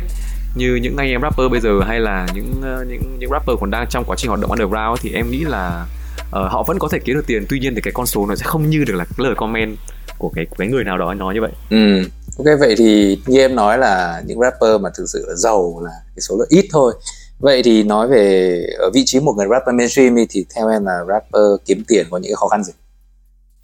như 0.54 0.74
những 0.82 0.96
anh 0.96 1.08
em 1.08 1.22
rapper 1.22 1.50
bây 1.50 1.60
giờ 1.60 1.80
hay 1.86 2.00
là 2.00 2.26
những 2.34 2.52
ờ, 2.62 2.84
những 2.88 3.02
những 3.18 3.30
rapper 3.30 3.56
còn 3.60 3.70
đang 3.70 3.86
trong 3.90 4.04
quá 4.06 4.16
trình 4.16 4.28
hoạt 4.28 4.40
động 4.40 4.50
underground 4.50 5.00
thì 5.00 5.12
em 5.14 5.30
nghĩ 5.30 5.44
là 5.44 5.86
uh, 6.20 6.32
họ 6.32 6.62
vẫn 6.66 6.78
có 6.78 6.88
thể 6.88 6.98
kiếm 6.98 7.16
được 7.16 7.26
tiền 7.26 7.46
tuy 7.48 7.58
nhiên 7.58 7.74
thì 7.74 7.80
cái 7.80 7.92
con 7.92 8.06
số 8.06 8.26
nó 8.26 8.34
sẽ 8.34 8.44
không 8.46 8.70
như 8.70 8.84
được 8.84 8.94
là 8.94 9.04
cái 9.04 9.26
lời 9.26 9.34
comment 9.34 9.76
của 10.18 10.28
cái 10.34 10.46
của 10.46 10.56
cái 10.58 10.68
người 10.68 10.84
nào 10.84 10.98
đó 10.98 11.14
nói 11.14 11.34
như 11.34 11.40
vậy. 11.40 11.52
Ừ. 11.70 12.08
Ok 12.38 12.58
vậy 12.60 12.74
thì 12.78 13.18
như 13.26 13.38
em 13.38 13.54
nói 13.54 13.78
là 13.78 14.22
những 14.26 14.40
rapper 14.40 14.80
mà 14.80 14.90
thực 14.94 15.06
sự 15.06 15.24
là 15.28 15.34
giàu 15.34 15.80
là 15.84 15.90
cái 16.14 16.20
số 16.20 16.36
lượng 16.36 16.48
ít 16.50 16.68
thôi 16.72 16.94
Vậy 17.38 17.62
thì 17.64 17.82
nói 17.82 18.08
về 18.08 18.62
ở 18.78 18.90
vị 18.94 19.02
trí 19.06 19.20
một 19.20 19.32
người 19.36 19.46
rapper 19.50 19.74
mainstream 19.74 20.16
thì 20.30 20.46
theo 20.54 20.68
em 20.68 20.84
là 20.84 21.04
rapper 21.08 21.66
kiếm 21.66 21.82
tiền 21.88 22.06
có 22.10 22.18
những 22.18 22.36
khó 22.36 22.48
khăn 22.48 22.64
gì? 22.64 22.72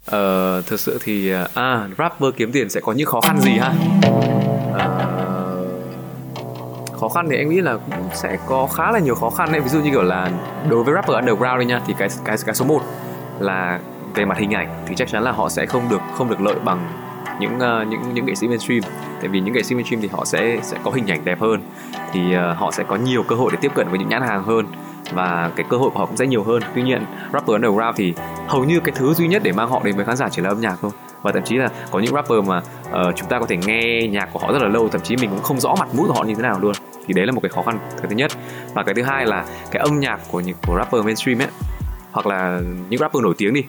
Ờ, 0.05 0.61
thực 0.67 0.79
sự 0.79 0.99
thì 1.03 1.31
à, 1.31 1.47
à 1.53 1.89
rapper 1.97 2.29
kiếm 2.37 2.51
tiền 2.51 2.69
sẽ 2.69 2.79
có 2.79 2.91
những 2.91 3.07
khó 3.07 3.21
khăn 3.21 3.39
gì 3.41 3.51
ha? 3.51 3.73
À, 4.77 4.87
khó 6.99 7.09
khăn 7.09 7.27
thì 7.29 7.37
em 7.37 7.49
nghĩ 7.49 7.61
là 7.61 7.77
cũng 7.77 8.09
sẽ 8.13 8.37
có 8.47 8.67
khá 8.67 8.91
là 8.91 8.99
nhiều 8.99 9.15
khó 9.15 9.29
khăn 9.29 9.51
đấy 9.51 9.61
ví 9.61 9.69
dụ 9.69 9.79
như 9.79 9.89
kiểu 9.91 10.03
là 10.03 10.31
đối 10.69 10.83
với 10.83 10.93
rapper 10.93 11.15
underground 11.15 11.59
đi 11.59 11.65
nha 11.65 11.81
thì 11.87 11.93
cái 11.97 12.09
cái 12.25 12.37
cái 12.45 12.55
số 12.55 12.65
1 12.65 12.81
là 13.39 13.79
về 14.15 14.25
mặt 14.25 14.37
hình 14.37 14.51
ảnh 14.51 14.83
thì 14.87 14.95
chắc 14.97 15.07
chắn 15.11 15.23
là 15.23 15.31
họ 15.31 15.49
sẽ 15.49 15.65
không 15.65 15.89
được 15.89 16.01
không 16.17 16.29
được 16.29 16.41
lợi 16.41 16.55
bằng 16.65 17.04
những 17.39 17.55
uh, 17.55 17.87
những 17.87 18.13
những 18.13 18.25
nghệ 18.25 18.35
sĩ 18.35 18.47
mainstream. 18.47 18.81
Tại 19.19 19.27
vì 19.27 19.39
những 19.39 19.53
nghệ 19.53 19.63
sĩ 19.63 19.75
mainstream 19.75 20.01
thì 20.01 20.07
họ 20.07 20.25
sẽ 20.25 20.59
sẽ 20.61 20.77
có 20.83 20.91
hình 20.91 21.07
ảnh 21.07 21.25
đẹp 21.25 21.41
hơn. 21.41 21.61
Thì 22.13 22.21
uh, 22.35 22.57
họ 22.57 22.71
sẽ 22.71 22.83
có 22.83 22.95
nhiều 22.95 23.23
cơ 23.23 23.35
hội 23.35 23.51
để 23.51 23.57
tiếp 23.61 23.71
cận 23.75 23.87
với 23.89 23.99
những 23.99 24.09
nhãn 24.09 24.21
hàng 24.21 24.43
hơn 24.43 24.65
và 25.13 25.51
cái 25.55 25.65
cơ 25.69 25.77
hội 25.77 25.89
của 25.89 25.99
họ 25.99 26.05
cũng 26.05 26.17
sẽ 26.17 26.27
nhiều 26.27 26.43
hơn. 26.43 26.61
Tuy 26.75 26.81
nhiên 26.81 27.05
rapper 27.33 27.53
underground 27.53 27.97
thì 27.97 28.13
hầu 28.47 28.63
như 28.63 28.79
cái 28.79 28.95
thứ 28.97 29.13
duy 29.13 29.27
nhất 29.27 29.41
để 29.45 29.51
mang 29.51 29.69
họ 29.69 29.81
đến 29.83 29.95
với 29.95 30.05
khán 30.05 30.15
giả 30.15 30.29
chỉ 30.29 30.41
là 30.41 30.49
âm 30.49 30.61
nhạc 30.61 30.75
thôi. 30.81 30.91
Và 31.21 31.31
thậm 31.31 31.43
chí 31.43 31.55
là 31.55 31.69
có 31.91 31.99
những 31.99 32.13
rapper 32.13 32.43
mà 32.47 32.57
uh, 32.57 33.15
chúng 33.15 33.29
ta 33.29 33.39
có 33.39 33.45
thể 33.45 33.57
nghe 33.57 34.07
nhạc 34.07 34.29
của 34.33 34.39
họ 34.39 34.53
rất 34.53 34.61
là 34.61 34.67
lâu 34.67 34.89
thậm 34.89 35.01
chí 35.01 35.15
mình 35.17 35.29
cũng 35.29 35.43
không 35.43 35.59
rõ 35.59 35.75
mặt 35.79 35.87
mũi 35.93 36.07
của 36.07 36.13
họ 36.13 36.23
như 36.23 36.35
thế 36.35 36.41
nào 36.41 36.59
luôn. 36.59 36.73
Thì 37.07 37.13
đấy 37.13 37.25
là 37.25 37.31
một 37.31 37.41
cái 37.41 37.49
khó 37.49 37.61
khăn 37.61 37.79
cái 37.97 38.07
thứ 38.09 38.15
nhất. 38.15 38.31
Và 38.73 38.83
cái 38.83 38.95
thứ 38.95 39.03
hai 39.03 39.25
là 39.25 39.45
cái 39.71 39.83
âm 39.83 39.99
nhạc 39.99 40.19
của 40.31 40.39
những 40.39 40.55
của 40.67 40.77
rapper 40.77 41.05
mainstream 41.05 41.41
ấy 41.41 41.47
hoặc 42.11 42.27
là 42.27 42.59
những 42.89 42.99
rapper 42.99 43.23
nổi 43.23 43.33
tiếng 43.37 43.53
đi 43.53 43.63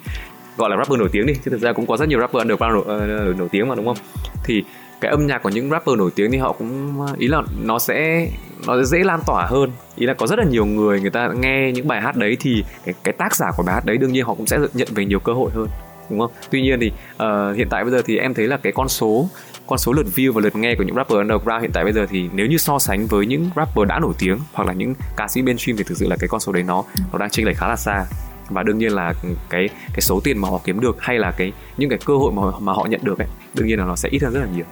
gọi 0.57 0.71
là 0.71 0.77
rapper 0.77 0.99
nổi 0.99 1.09
tiếng 1.13 1.27
đi 1.27 1.35
chứ 1.45 1.51
thực 1.51 1.61
ra 1.61 1.73
cũng 1.73 1.87
có 1.87 1.97
rất 1.97 2.09
nhiều 2.09 2.21
rapper 2.21 2.41
underground 2.41 2.75
nổi, 2.75 3.31
uh, 3.31 3.37
nổi 3.39 3.49
tiếng 3.51 3.69
mà 3.69 3.75
đúng 3.75 3.87
không? 3.87 3.97
Thì 4.45 4.65
cái 5.01 5.11
âm 5.11 5.27
nhạc 5.27 5.43
của 5.43 5.49
những 5.49 5.71
rapper 5.71 5.97
nổi 5.99 6.11
tiếng 6.15 6.33
thì 6.33 6.39
họ 6.39 6.53
cũng 6.53 7.01
ý 7.19 7.29
là 7.29 7.43
nó 7.63 7.79
sẽ 7.79 8.29
nó 8.67 8.77
sẽ 8.77 8.85
dễ 8.85 8.99
lan 9.05 9.21
tỏa 9.27 9.47
hơn. 9.47 9.71
Ý 9.97 10.07
là 10.07 10.15
có 10.15 10.27
rất 10.27 10.39
là 10.39 10.45
nhiều 10.45 10.67
người 10.67 11.01
người 11.01 11.11
ta 11.11 11.29
nghe 11.41 11.73
những 11.73 11.89
bài 11.89 12.01
hát 12.01 12.17
đấy 12.17 12.37
thì 12.41 12.65
cái, 12.85 12.95
cái 13.05 13.15
tác 13.19 13.37
giả 13.37 13.47
của 13.57 13.63
bài 13.63 13.75
hát 13.75 13.85
đấy 13.85 13.97
đương 13.97 14.13
nhiên 14.13 14.25
họ 14.25 14.35
cũng 14.35 14.47
sẽ 14.47 14.59
nhận 14.75 14.89
về 14.91 15.05
nhiều 15.05 15.21
cơ 15.21 15.33
hội 15.33 15.51
hơn 15.55 15.69
đúng 16.11 16.21
không? 16.21 16.31
Tuy 16.51 16.63
nhiên 16.63 16.81
thì 16.81 16.93
uh, 17.15 17.57
hiện 17.57 17.69
tại 17.71 17.85
bây 17.85 17.93
giờ 17.93 18.03
thì 18.05 18.19
em 18.19 18.35
thấy 18.35 18.47
là 18.47 18.57
cái 18.57 18.73
con 18.73 18.89
số 18.89 19.29
con 19.67 19.79
số 19.79 19.93
lượt 19.93 20.07
view 20.15 20.33
và 20.33 20.41
lượt 20.41 20.57
nghe 20.57 20.75
của 20.75 20.83
những 20.83 20.97
rapper 20.97 21.19
underground 21.19 21.63
hiện 21.63 21.71
tại 21.73 21.85
bây 21.85 21.93
giờ 21.93 22.07
thì 22.11 22.29
nếu 22.33 22.47
như 22.47 22.57
so 22.57 22.79
sánh 22.79 23.07
với 23.07 23.27
những 23.27 23.51
rapper 23.57 23.89
đã 23.89 23.99
nổi 23.99 24.15
tiếng 24.19 24.39
hoặc 24.53 24.65
là 24.65 24.73
những 24.73 24.95
ca 25.17 25.29
sĩ 25.29 25.43
mainstream 25.43 25.77
thì 25.77 25.85
thực 25.85 25.99
sự 25.99 26.09
là 26.09 26.17
cái 26.21 26.29
con 26.29 26.41
số 26.41 26.53
đấy 26.53 26.63
nó 26.63 26.85
nó 27.13 27.19
đang 27.19 27.31
chênh 27.31 27.47
lệch 27.47 27.57
khá 27.57 27.69
là 27.69 27.77
xa 27.77 28.05
và 28.49 28.63
đương 28.63 28.79
nhiên 28.79 28.93
là 28.93 29.15
cái 29.51 29.69
cái 29.69 30.01
số 30.01 30.21
tiền 30.25 30.39
mà 30.39 30.49
họ 30.49 30.61
kiếm 30.65 30.81
được 30.81 30.97
hay 31.01 31.19
là 31.19 31.33
cái 31.37 31.53
những 31.77 31.91
cái 31.91 31.99
cơ 32.07 32.17
hội 32.17 32.33
mà 32.33 32.43
mà 32.61 32.73
họ 32.73 32.87
nhận 32.91 33.01
được 33.03 33.19
ấy 33.19 33.29
đương 33.55 33.67
nhiên 33.67 33.79
là 33.79 33.85
nó 33.85 33.97
sẽ 33.97 34.09
ít 34.09 34.23
hơn 34.23 34.33
rất 34.33 34.41
là 34.41 34.47
nhiều. 34.55 34.65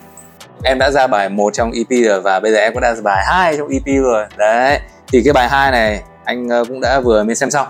Em 0.64 0.78
đã 0.78 0.90
ra 0.90 1.06
bài 1.06 1.28
một 1.28 1.52
trong 1.54 1.72
EP 1.72 2.04
rồi 2.04 2.20
và 2.20 2.40
bây 2.40 2.52
giờ 2.52 2.58
em 2.58 2.72
cũng 2.72 2.82
đã 2.82 2.94
ra 2.94 3.00
bài 3.02 3.24
hai 3.26 3.56
trong 3.56 3.68
EP 3.68 4.02
rồi. 4.02 4.26
Đấy 4.36 4.80
thì 5.12 5.22
cái 5.24 5.32
bài 5.32 5.48
hai 5.48 5.70
này 5.70 6.02
anh 6.24 6.48
ờ, 6.48 6.64
cũng 6.64 6.80
đã 6.80 7.00
vừa 7.00 7.24
mới 7.24 7.34
xem 7.34 7.50
xong. 7.50 7.66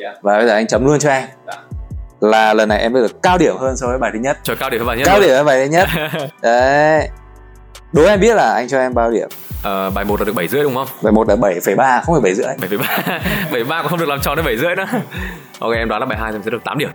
Yeah. 0.00 0.16
và 0.22 0.36
bây 0.36 0.46
giờ 0.46 0.54
anh 0.54 0.66
chấm 0.66 0.86
luôn 0.86 0.98
cho 0.98 1.10
anh 1.10 1.28
yeah. 1.46 1.60
là 2.20 2.54
lần 2.54 2.68
này 2.68 2.80
em 2.80 2.92
bây 2.92 3.02
giờ 3.02 3.08
cao 3.22 3.38
điểm 3.38 3.56
hơn 3.56 3.76
so 3.76 3.86
với 3.86 3.98
bài 3.98 4.10
thứ 4.14 4.18
nhất. 4.18 4.38
Cho 4.42 4.54
cao 4.54 4.70
điểm 4.70 4.80
hơn 4.80 4.86
bài 4.86 4.96
nhất 4.96 5.06
cao 5.06 5.20
điểm 5.20 5.30
hơn 5.30 5.46
bài 5.46 5.66
thứ 5.66 5.72
nhất. 5.72 5.88
Đấy. 6.42 7.08
Đố 7.92 8.04
em 8.04 8.20
biết 8.20 8.34
là 8.34 8.54
anh 8.54 8.68
cho 8.68 8.78
em 8.78 8.94
bao 8.94 9.10
điểm 9.10 9.28
Uh, 9.60 9.94
bài 9.94 10.04
1 10.04 10.20
là 10.20 10.24
được 10.24 10.34
7 10.34 10.48
rưỡi 10.48 10.62
đúng 10.62 10.74
không? 10.74 10.86
Bài 11.02 11.12
1 11.12 11.28
là 11.28 11.36
7,3 11.36 12.00
không 12.02 12.14
phải 12.14 12.20
7 12.22 12.34
rưỡi. 12.34 12.46
7,3. 12.46 13.20
7,3 13.50 13.78
cũng 13.82 13.90
không 13.90 13.98
được 13.98 14.08
làm 14.08 14.20
tròn 14.20 14.36
đến 14.36 14.44
7 14.44 14.56
rưỡi 14.56 14.76
nữa. 14.76 14.86
Ok 15.58 15.72
em 15.72 15.88
đoán 15.88 16.00
là 16.00 16.06
bài 16.06 16.18
2 16.18 16.32
sẽ 16.44 16.50
được 16.50 16.64
8 16.64 16.78
điểm. 16.78 16.90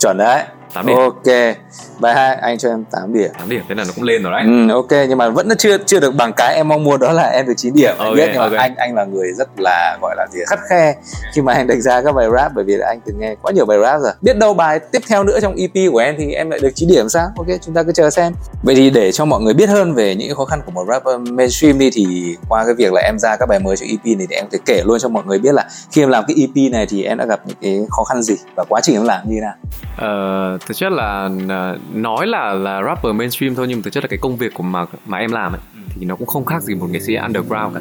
Chuẩn 0.00 0.18
đấy. 0.18 0.44
8 0.74 0.86
điểm. 0.86 0.96
Ok. 0.96 1.56
Bài 2.00 2.14
2 2.14 2.36
anh 2.36 2.58
cho 2.58 2.68
em 2.68 2.84
8 2.90 3.12
điểm. 3.12 3.30
8 3.38 3.48
điểm 3.48 3.62
thế 3.68 3.74
là 3.74 3.84
nó 3.84 3.90
cũng 3.94 4.04
lên 4.04 4.22
rồi 4.22 4.32
đấy. 4.32 4.42
Ừ, 4.44 4.74
ok 4.74 5.08
nhưng 5.08 5.18
mà 5.18 5.28
vẫn 5.28 5.48
chưa 5.58 5.78
chưa 5.78 6.00
được 6.00 6.14
bằng 6.14 6.32
cái 6.32 6.54
em 6.54 6.68
mong 6.68 6.84
muốn 6.84 7.00
đó 7.00 7.12
là 7.12 7.22
em 7.22 7.46
được 7.46 7.54
9 7.56 7.74
điểm. 7.74 7.94
Anh 7.98 8.08
okay, 8.08 8.14
biết 8.14 8.30
nhưng 8.32 8.42
okay. 8.42 8.56
mà 8.56 8.62
anh 8.62 8.74
anh 8.76 8.94
là 8.94 9.04
người 9.04 9.32
rất 9.32 9.48
là 9.58 9.98
gọi 10.02 10.14
là 10.16 10.26
gì 10.32 10.40
khắt 10.46 10.58
khe 10.70 10.94
khi 11.34 11.42
mà 11.42 11.52
anh 11.52 11.66
đánh 11.66 11.82
giá 11.82 12.02
các 12.02 12.12
bài 12.12 12.26
rap 12.36 12.52
bởi 12.54 12.64
vì 12.64 12.76
là 12.76 12.86
anh 12.86 13.00
từng 13.06 13.18
nghe 13.18 13.34
quá 13.42 13.52
nhiều 13.52 13.66
bài 13.66 13.78
rap 13.82 14.00
rồi. 14.00 14.12
Biết 14.20 14.38
đâu 14.38 14.54
bài 14.54 14.80
tiếp 14.92 15.02
theo 15.08 15.24
nữa 15.24 15.40
trong 15.40 15.54
EP 15.56 15.92
của 15.92 15.98
em 15.98 16.14
thì 16.18 16.32
em 16.32 16.50
lại 16.50 16.60
được 16.60 16.70
9 16.74 16.88
điểm 16.88 17.08
sao? 17.08 17.26
Ok, 17.36 17.46
chúng 17.60 17.74
ta 17.74 17.82
cứ 17.82 17.92
chờ 17.92 18.10
xem. 18.10 18.32
Vậy 18.62 18.74
thì 18.74 18.90
để 18.90 19.12
cho 19.12 19.24
mọi 19.24 19.40
người 19.40 19.54
biết 19.54 19.68
hơn 19.68 19.94
về 19.94 20.14
những 20.14 20.34
khó 20.34 20.44
khăn 20.44 20.60
của 20.66 20.72
một 20.72 20.84
rapper 20.88 21.20
mainstream 21.20 21.78
đi 21.78 21.90
thì 21.92 22.36
qua 22.48 22.64
cái 22.64 22.74
việc 22.74 22.92
là 22.92 23.00
em 23.00 23.18
ra 23.18 23.36
các 23.36 23.48
bài 23.48 23.58
mới 23.58 23.76
trong 23.76 23.88
EP 23.88 24.18
này 24.18 24.26
thì 24.30 24.36
em 24.36 24.46
thể 24.52 24.58
kể 24.66 24.82
luôn 24.84 24.98
cho 24.98 25.08
mọi 25.08 25.24
người 25.26 25.38
biết 25.38 25.54
là 25.54 25.66
khi 25.92 26.02
em 26.02 26.08
làm 26.08 26.24
cái 26.28 26.36
EP 26.40 26.72
này 26.72 26.86
thì 26.86 27.02
em 27.02 27.18
đã 27.18 27.26
gặp 27.26 27.40
những 27.46 27.56
cái 27.60 27.86
khó 27.90 28.04
khăn 28.04 28.22
gì 28.22 28.34
và 28.56 28.64
quá 28.68 28.80
trình 28.80 28.96
em 28.96 29.04
làm 29.04 29.28
như 29.28 29.34
thế 29.34 29.40
nào. 29.40 29.54
Ờ, 29.96 30.58
thực 30.66 30.76
chất 30.76 30.92
là 30.92 31.30
à, 31.48 31.76
nói 31.94 32.26
là 32.26 32.54
là 32.54 32.82
rapper 32.82 33.14
mainstream 33.14 33.54
thôi 33.54 33.66
nhưng 33.68 33.82
thực 33.82 33.92
chất 33.92 34.04
là 34.04 34.08
cái 34.08 34.18
công 34.22 34.36
việc 34.36 34.54
của 34.54 34.62
mà 34.62 34.86
mà 35.06 35.18
em 35.18 35.32
làm 35.32 35.52
ấy 35.52 35.60
thì 36.00 36.06
nó 36.06 36.16
cũng 36.16 36.26
không 36.26 36.44
khác 36.44 36.62
gì 36.62 36.74
một 36.74 36.86
nghệ 36.90 37.00
sĩ 37.00 37.14
underground 37.14 37.74
cả. 37.74 37.80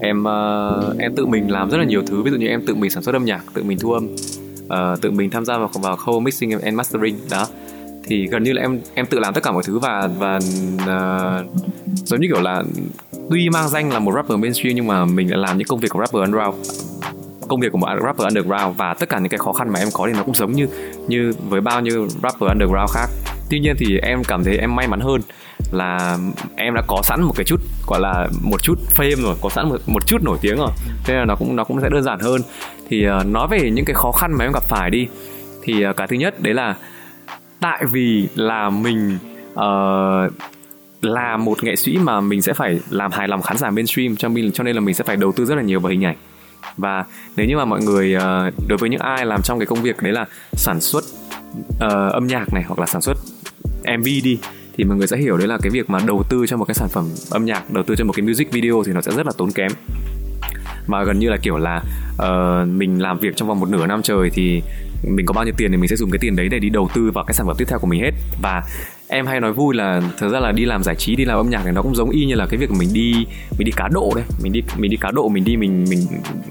Em 0.00 0.24
uh, 0.24 0.98
em 0.98 1.14
tự 1.16 1.26
mình 1.26 1.50
làm 1.50 1.70
rất 1.70 1.78
là 1.78 1.84
nhiều 1.84 2.02
thứ 2.06 2.22
ví 2.22 2.30
dụ 2.30 2.36
như 2.36 2.46
em 2.46 2.66
tự 2.66 2.74
mình 2.74 2.90
sản 2.90 3.02
xuất 3.02 3.14
âm 3.14 3.24
nhạc 3.24 3.44
tự 3.54 3.62
mình 3.62 3.78
thu 3.78 3.92
âm 3.92 4.08
uh, 4.64 5.00
tự 5.00 5.10
mình 5.10 5.30
tham 5.30 5.44
gia 5.44 5.58
vào 5.58 5.70
vào 5.74 5.96
khâu 5.96 6.20
mixing 6.20 6.50
and 6.50 6.74
mastering 6.74 7.16
đó. 7.30 7.46
Thì 8.04 8.26
gần 8.26 8.42
như 8.42 8.52
là 8.52 8.62
em 8.62 8.80
em 8.94 9.06
tự 9.06 9.18
làm 9.18 9.34
tất 9.34 9.42
cả 9.42 9.52
mọi 9.52 9.62
thứ 9.66 9.78
và 9.78 10.08
và 10.18 10.36
uh, 10.36 11.46
giống 12.04 12.20
như 12.20 12.28
kiểu 12.34 12.42
là 12.42 12.62
tuy 13.30 13.48
mang 13.48 13.68
danh 13.68 13.92
là 13.92 13.98
một 13.98 14.12
rapper 14.14 14.38
mainstream 14.38 14.76
nhưng 14.76 14.86
mà 14.86 15.04
mình 15.04 15.30
lại 15.30 15.38
làm 15.38 15.58
những 15.58 15.68
công 15.68 15.80
việc 15.80 15.88
của 15.90 16.00
rapper 16.00 16.22
underground 16.22 16.56
công 17.52 17.60
việc 17.60 17.72
của 17.72 17.78
một 17.78 17.88
rapper 18.04 18.26
underground 18.26 18.76
và 18.76 18.94
tất 18.94 19.08
cả 19.08 19.18
những 19.18 19.28
cái 19.28 19.38
khó 19.38 19.52
khăn 19.52 19.72
mà 19.72 19.78
em 19.78 19.88
có 19.92 20.06
thì 20.06 20.12
nó 20.12 20.22
cũng 20.22 20.34
giống 20.34 20.52
như 20.52 20.66
như 21.08 21.32
với 21.48 21.60
bao 21.60 21.80
nhiêu 21.80 22.08
rapper 22.22 22.48
underground 22.48 22.90
khác. 22.94 23.06
Tuy 23.50 23.60
nhiên 23.60 23.74
thì 23.78 23.98
em 23.98 24.24
cảm 24.24 24.44
thấy 24.44 24.58
em 24.58 24.76
may 24.76 24.88
mắn 24.88 25.00
hơn 25.00 25.20
là 25.72 26.18
em 26.56 26.74
đã 26.74 26.82
có 26.86 27.02
sẵn 27.04 27.22
một 27.22 27.32
cái 27.36 27.44
chút 27.44 27.60
gọi 27.86 28.00
là 28.00 28.28
một 28.42 28.62
chút 28.62 28.78
fame 28.96 29.22
rồi 29.22 29.36
có 29.42 29.48
sẵn 29.48 29.68
một, 29.68 29.76
một 29.86 30.06
chút 30.06 30.22
nổi 30.22 30.38
tiếng 30.40 30.56
rồi. 30.56 30.70
Thế 31.04 31.14
là 31.14 31.24
nó 31.24 31.36
cũng 31.36 31.56
nó 31.56 31.64
cũng 31.64 31.80
sẽ 31.80 31.88
đơn 31.88 32.02
giản 32.02 32.20
hơn. 32.20 32.40
Thì 32.88 33.06
uh, 33.08 33.26
nói 33.26 33.48
về 33.50 33.70
những 33.70 33.84
cái 33.84 33.94
khó 33.94 34.12
khăn 34.12 34.32
mà 34.38 34.44
em 34.44 34.52
gặp 34.52 34.62
phải 34.68 34.90
đi 34.90 35.06
thì 35.62 35.86
uh, 35.86 35.96
cái 35.96 36.06
thứ 36.06 36.16
nhất 36.16 36.40
đấy 36.40 36.54
là 36.54 36.76
tại 37.60 37.84
vì 37.90 38.28
là 38.34 38.70
mình 38.70 39.18
uh, 39.52 40.32
là 41.02 41.36
một 41.36 41.64
nghệ 41.64 41.76
sĩ 41.76 41.98
mà 41.98 42.20
mình 42.20 42.42
sẽ 42.42 42.52
phải 42.52 42.80
làm 42.90 43.12
hài 43.12 43.28
lòng 43.28 43.42
khán 43.42 43.56
giả 43.56 43.70
mainstream 43.70 44.16
cho 44.16 44.28
mình 44.28 44.52
cho 44.52 44.64
nên 44.64 44.74
là 44.74 44.80
mình 44.80 44.94
sẽ 44.94 45.04
phải 45.04 45.16
đầu 45.16 45.32
tư 45.32 45.44
rất 45.44 45.54
là 45.54 45.62
nhiều 45.62 45.80
vào 45.80 45.90
hình 45.90 46.04
ảnh 46.04 46.16
và 46.76 47.04
nếu 47.36 47.46
như 47.46 47.56
mà 47.56 47.64
mọi 47.64 47.80
người 47.80 48.14
ờ, 48.14 48.50
đối 48.68 48.78
với 48.78 48.90
những 48.90 49.00
ai 49.00 49.26
làm 49.26 49.42
trong 49.42 49.58
cái 49.58 49.66
công 49.66 49.82
việc 49.82 50.02
đấy 50.02 50.12
là 50.12 50.26
sản 50.52 50.80
xuất 50.80 51.04
uh, 51.58 52.12
âm 52.12 52.26
nhạc 52.26 52.52
này 52.52 52.62
hoặc 52.66 52.78
là 52.78 52.86
sản 52.86 53.02
xuất 53.02 53.16
MV 53.98 54.04
đi 54.04 54.38
thì 54.76 54.84
mọi 54.84 54.96
người 54.96 55.06
sẽ 55.06 55.16
hiểu 55.16 55.36
đấy 55.36 55.48
là 55.48 55.58
cái 55.62 55.70
việc 55.70 55.90
mà 55.90 55.98
đầu 56.06 56.22
tư 56.28 56.46
cho 56.46 56.56
một 56.56 56.64
cái 56.64 56.74
sản 56.74 56.88
phẩm 56.88 57.08
âm 57.30 57.44
nhạc 57.44 57.70
đầu 57.70 57.84
tư 57.84 57.96
cho 57.96 58.04
một 58.04 58.12
cái 58.16 58.26
music 58.26 58.52
video 58.52 58.82
thì 58.86 58.92
nó 58.92 59.00
sẽ 59.00 59.12
rất 59.16 59.26
là 59.26 59.32
tốn 59.38 59.50
kém. 59.50 59.72
Mà 60.86 61.04
gần 61.04 61.18
như 61.18 61.28
là 61.28 61.36
kiểu 61.42 61.56
là 61.56 61.82
uh, 62.12 62.68
mình 62.68 63.02
làm 63.02 63.18
việc 63.18 63.36
trong 63.36 63.48
vòng 63.48 63.60
một 63.60 63.68
nửa 63.68 63.86
năm 63.86 64.02
trời 64.02 64.30
thì 64.30 64.62
mình 65.02 65.26
có 65.26 65.32
bao 65.32 65.44
nhiêu 65.44 65.54
tiền 65.56 65.70
thì 65.70 65.76
mình 65.76 65.88
sẽ 65.88 65.96
dùng 65.96 66.10
cái 66.10 66.18
tiền 66.18 66.36
đấy 66.36 66.48
để 66.48 66.58
đi 66.58 66.68
đầu 66.68 66.88
tư 66.94 67.10
vào 67.14 67.24
cái 67.24 67.34
sản 67.34 67.46
phẩm 67.46 67.56
tiếp 67.58 67.64
theo 67.68 67.78
của 67.78 67.86
mình 67.86 68.00
hết. 68.00 68.12
Và 68.42 68.62
em 69.12 69.26
hay 69.26 69.40
nói 69.40 69.52
vui 69.52 69.74
là 69.74 70.00
thật 70.18 70.28
ra 70.28 70.40
là 70.40 70.52
đi 70.52 70.64
làm 70.64 70.82
giải 70.82 70.94
trí 70.94 71.16
đi 71.16 71.24
làm 71.24 71.36
âm 71.36 71.50
nhạc 71.50 71.64
này 71.64 71.72
nó 71.72 71.82
cũng 71.82 71.94
giống 71.94 72.10
y 72.10 72.24
như 72.24 72.34
là 72.34 72.46
cái 72.46 72.58
việc 72.58 72.70
mình 72.70 72.88
đi 72.92 73.26
mình 73.58 73.64
đi 73.64 73.72
cá 73.76 73.88
độ 73.88 74.12
đấy. 74.14 74.24
Mình 74.42 74.52
đi 74.52 74.62
mình 74.76 74.90
đi 74.90 74.96
cá 74.96 75.10
độ 75.10 75.28
mình 75.28 75.44
đi 75.44 75.56
mình 75.56 75.84
mình 75.90 76.06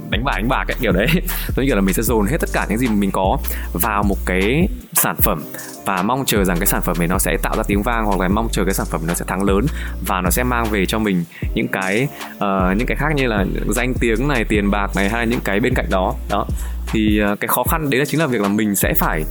đánh 0.09 0.23
bài 0.23 0.35
đánh 0.41 0.49
bạc 0.49 0.63
cái 0.67 0.77
kiểu 0.81 0.91
đấy. 0.91 1.07
Giống 1.55 1.65
như 1.65 1.73
là 1.73 1.81
mình 1.81 1.93
sẽ 1.93 2.03
dồn 2.03 2.25
hết 2.27 2.37
tất 2.39 2.49
cả 2.53 2.65
những 2.69 2.77
gì 2.77 2.87
mình 2.87 3.11
có 3.11 3.37
vào 3.73 4.03
một 4.03 4.17
cái 4.25 4.67
sản 4.93 5.15
phẩm 5.15 5.43
và 5.85 6.01
mong 6.01 6.23
chờ 6.25 6.43
rằng 6.43 6.57
cái 6.57 6.65
sản 6.65 6.81
phẩm 6.81 6.95
này 6.99 7.07
nó 7.07 7.19
sẽ 7.19 7.37
tạo 7.43 7.55
ra 7.57 7.63
tiếng 7.67 7.81
vang 7.81 8.05
hoặc 8.05 8.19
là 8.19 8.27
mong 8.27 8.47
chờ 8.51 8.65
cái 8.65 8.73
sản 8.73 8.85
phẩm 8.89 9.01
nó 9.07 9.13
sẽ 9.13 9.25
thắng 9.27 9.43
lớn 9.43 9.65
và 10.07 10.21
nó 10.21 10.29
sẽ 10.29 10.43
mang 10.43 10.65
về 10.71 10.85
cho 10.85 10.99
mình 10.99 11.23
những 11.53 11.67
cái 11.67 12.07
uh, 12.35 12.77
những 12.77 12.87
cái 12.87 12.97
khác 12.97 13.09
như 13.15 13.27
là 13.27 13.45
danh 13.69 13.93
tiếng 13.99 14.27
này 14.27 14.45
tiền 14.45 14.71
bạc 14.71 14.91
này 14.95 15.09
hay 15.09 15.27
những 15.27 15.41
cái 15.43 15.59
bên 15.59 15.73
cạnh 15.73 15.87
đó. 15.89 16.15
Đó. 16.29 16.45
Thì 16.91 17.21
uh, 17.31 17.39
cái 17.39 17.47
khó 17.47 17.63
khăn 17.63 17.89
đấy 17.89 17.99
là 17.99 18.05
chính 18.05 18.19
là 18.19 18.27
việc 18.27 18.41
là 18.41 18.47
mình 18.47 18.75
sẽ 18.75 18.93
phải 18.93 19.23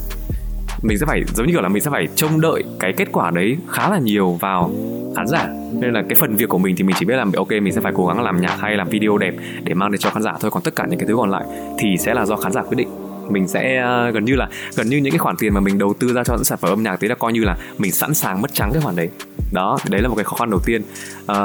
mình 0.83 0.99
sẽ 0.99 1.07
phải 1.07 1.23
giống 1.35 1.47
như 1.47 1.53
kiểu 1.53 1.63
là 1.63 1.69
mình 1.69 1.83
sẽ 1.83 1.91
phải 1.91 2.09
trông 2.15 2.41
đợi 2.41 2.65
cái 2.81 2.93
kết 2.93 3.09
quả 3.13 3.31
đấy 3.31 3.57
khá 3.69 3.91
là 3.91 3.99
nhiều 3.99 4.33
vào 4.41 4.71
khán 5.17 5.27
giả. 5.27 5.49
Nên 5.73 5.93
là 5.93 6.03
cái 6.09 6.17
phần 6.21 6.37
việc 6.37 6.49
của 6.49 6.59
mình 6.59 6.77
thì 6.77 6.85
mình 6.85 6.97
chỉ 6.99 7.07
biết 7.07 7.17
là 7.17 7.27
ok 7.37 7.51
mình 7.51 7.73
sẽ 7.73 7.81
phải 7.81 7.93
cố 7.97 8.07
gắng 8.07 8.23
làm 8.23 8.41
nhạc 8.41 8.57
hay 8.61 8.77
làm 8.77 8.89
video 8.89 9.19
đẹp 9.19 9.35
để 9.63 9.75
mang 9.75 9.93
đến 9.93 10.01
cho 10.01 10.11
khán 10.11 10.23
giả. 10.23 10.33
Thôi 10.41 10.51
còn 10.51 10.63
tất 10.63 10.77
cả 10.77 10.87
những 10.91 10.99
cái 10.99 11.09
thứ 11.09 11.17
còn 11.17 11.31
lại 11.31 11.45
thì 11.79 11.97
sẽ 11.99 12.15
là 12.15 12.27
do 12.27 12.37
khán 12.37 12.53
giả 12.53 12.63
quyết 12.63 12.77
định. 12.77 12.89
Mình 13.31 13.49
sẽ 13.49 13.85
uh, 14.09 14.15
gần 14.15 14.25
như 14.25 14.37
là 14.37 14.49
gần 14.77 14.89
như 14.89 14.97
những 14.97 15.13
cái 15.13 15.19
khoản 15.19 15.37
tiền 15.37 15.55
mà 15.55 15.61
mình 15.61 15.79
đầu 15.79 15.95
tư 15.99 16.13
ra 16.13 16.25
cho 16.25 16.35
những 16.35 16.45
sản 16.45 16.59
phẩm 16.59 16.71
âm 16.71 16.83
nhạc 16.83 17.01
đấy 17.01 17.09
là 17.09 17.15
coi 17.15 17.33
như 17.33 17.45
là 17.45 17.57
mình 17.79 17.93
sẵn 17.93 18.15
sàng 18.15 18.43
mất 18.43 18.55
trắng 18.55 18.71
cái 18.73 18.83
khoản 18.83 18.97
đấy. 18.97 19.09
Đó 19.53 19.79
đấy 19.91 20.01
là 20.01 20.09
một 20.09 20.15
cái 20.15 20.25
khó 20.25 20.37
khăn 20.37 20.51
đầu 20.51 20.61
tiên. 20.67 20.83
Uh, 21.23 21.37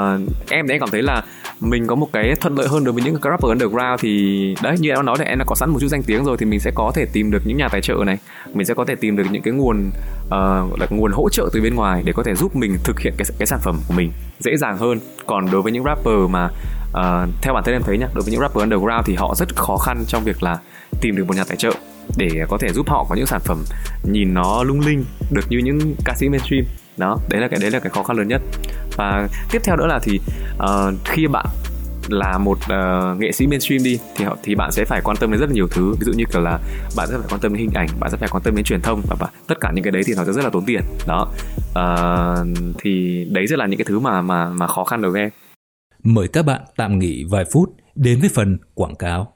em 0.50 0.68
thì 0.68 0.74
em 0.74 0.80
cảm 0.80 0.90
thấy 0.92 1.02
là 1.02 1.24
mình 1.60 1.88
có 1.88 1.96
một 1.96 2.08
cái 2.14 2.36
thuận 2.42 2.58
lợi 2.58 2.68
hơn 2.68 2.84
đối 2.84 2.94
với 2.94 3.04
những 3.04 3.16
cái 3.22 3.32
rapper 3.32 3.50
underground 3.50 4.02
thì 4.02 4.56
đấy 4.64 4.76
như 4.80 4.90
em 4.90 5.06
nói 5.06 5.16
thì 5.20 5.26
em 5.26 5.40
đã 5.40 5.46
có 5.48 5.56
sẵn 5.56 5.70
một 5.70 5.78
chút 5.82 5.88
danh 5.88 6.04
tiếng 6.04 6.24
rồi 6.24 6.38
thì 6.38 6.46
mình 6.46 6.60
sẽ 6.60 6.72
có 6.76 6.92
thể 6.96 7.06
tìm 7.14 7.32
được 7.32 7.42
những 7.46 7.58
nhà 7.58 7.68
tài 7.72 7.82
trợ 7.82 7.94
này. 8.06 8.18
Mình 8.54 8.66
sẽ 8.66 8.74
có 8.74 8.86
thể 8.86 8.96
tìm 8.96 9.16
được 9.16 9.24
những 9.32 9.42
cái 9.42 9.54
nguồn 9.54 9.92
uh, 10.26 10.80
là 10.80 10.88
nguồn 10.90 11.12
hỗ 11.12 11.30
trợ 11.30 11.50
từ 11.54 11.62
bên 11.62 11.76
ngoài 11.76 12.04
để 12.06 12.14
có 12.14 12.24
thể 12.24 12.36
giúp 12.36 12.56
mình 12.56 12.78
thực 12.84 13.00
hiện 13.00 13.14
cái 13.18 13.26
cái 13.40 13.46
sản 13.46 13.60
phẩm 13.64 13.80
của 13.88 13.94
mình 13.94 14.12
dễ 14.40 14.58
dàng 14.58 14.78
hơn. 14.78 15.00
Còn 15.26 15.52
đối 15.52 15.62
với 15.62 15.72
những 15.72 15.84
rapper 15.84 16.30
mà 16.30 16.50
uh, 16.90 17.30
theo 17.42 17.54
bản 17.54 17.64
thân 17.64 17.76
em 17.76 17.84
thấy 17.84 17.98
nhá 17.98 18.08
đối 18.14 18.24
với 18.24 18.32
những 18.32 18.42
rapper 18.42 18.62
underground 18.62 19.06
thì 19.06 19.16
họ 19.16 19.36
rất 19.36 19.56
khó 19.56 19.78
khăn 19.78 20.04
trong 20.08 20.24
việc 20.24 20.44
là 20.44 20.58
tìm 21.02 21.16
được 21.16 21.28
một 21.28 21.36
nhà 21.36 21.44
tài 21.48 21.58
trợ 21.58 21.72
để 22.18 22.30
có 22.50 22.58
thể 22.58 22.70
giúp 22.74 22.90
họ 22.90 23.06
có 23.10 23.16
những 23.16 23.26
sản 23.26 23.42
phẩm 23.44 23.64
nhìn 24.04 24.34
nó 24.34 24.64
lung 24.64 24.80
linh 24.80 25.06
được 25.32 25.46
như 25.50 25.58
những 25.58 25.96
ca 26.06 26.14
sĩ 26.18 26.30
mainstream 26.30 26.66
đó 26.98 27.18
đấy 27.30 27.42
là 27.42 27.48
cái 27.48 27.60
đấy 27.60 27.72
là 27.72 27.80
cái 27.80 27.90
khó 27.90 28.04
khăn 28.04 28.18
lớn 28.18 28.28
nhất. 28.28 28.42
Và 28.98 29.28
tiếp 29.52 29.62
theo 29.64 29.76
nữa 29.76 29.88
là 29.88 30.00
thì 30.04 30.20
uh, 30.58 30.94
khi 31.06 31.28
bạn 31.28 31.46
là 32.08 32.38
một 32.38 32.58
uh, 32.58 33.20
nghệ 33.20 33.32
sĩ 33.32 33.48
mainstream 33.48 33.84
đi 33.84 34.00
thì 34.16 34.26
họ 34.26 34.38
thì 34.44 34.56
bạn 34.56 34.72
sẽ 34.72 34.86
phải 34.86 35.02
quan 35.04 35.18
tâm 35.18 35.32
đến 35.32 35.40
rất 35.40 35.50
là 35.50 35.54
nhiều 35.54 35.68
thứ. 35.68 35.94
Ví 36.00 36.06
dụ 36.06 36.12
như 36.12 36.24
kiểu 36.34 36.42
là 36.42 36.60
bạn 36.98 37.08
sẽ 37.08 37.18
phải 37.18 37.28
quan 37.30 37.42
tâm 37.42 37.54
đến 37.54 37.60
hình 37.60 37.74
ảnh 37.74 37.88
bạn 38.00 38.12
sẽ 38.12 38.18
phải 38.18 38.30
quan 38.32 38.44
tâm 38.44 38.56
đến 38.56 38.66
truyền 38.66 38.82
thông 38.82 39.02
và, 39.08 39.16
và 39.20 39.28
tất 39.48 39.56
cả 39.62 39.72
những 39.76 39.84
cái 39.84 39.92
đấy 39.92 40.04
thì 40.06 40.14
nó 40.18 40.26
sẽ 40.26 40.32
rất 40.32 40.44
là 40.44 40.50
tốn 40.50 40.66
tiền. 40.66 40.82
Đó 41.08 41.28
uh, 41.70 42.48
thì 42.80 43.26
đấy 43.32 43.48
sẽ 43.48 43.58
là 43.58 43.66
những 43.66 43.78
cái 43.78 43.86
thứ 43.86 44.00
mà 44.00 44.22
mà 44.22 44.50
mà 44.50 44.68
khó 44.68 44.84
khăn 44.84 45.02
đối 45.02 45.12
với 45.12 45.22
em. 45.22 45.30
Mời 46.04 46.28
các 46.28 46.46
bạn 46.46 46.62
tạm 46.78 47.00
nghỉ 47.00 47.26
vài 47.30 47.46
phút 47.54 47.70
đến 47.96 48.20
với 48.20 48.30
phần 48.36 48.58
quảng 48.74 48.96
cáo. 48.96 49.36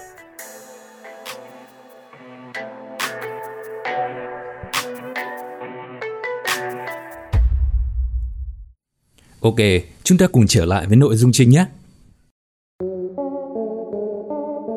Ok, 9.41 9.55
chúng 10.03 10.17
ta 10.17 10.27
cùng 10.27 10.47
trở 10.47 10.65
lại 10.65 10.87
với 10.87 10.97
nội 10.97 11.15
dung 11.15 11.31
chính 11.31 11.49
nhé 11.49 11.65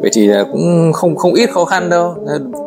vậy 0.04 0.11
thì 0.14 0.28
cũng 0.52 0.92
không 0.92 1.16
không 1.16 1.34
ít 1.34 1.50
khó 1.52 1.64
khăn 1.64 1.90
đâu 1.90 2.16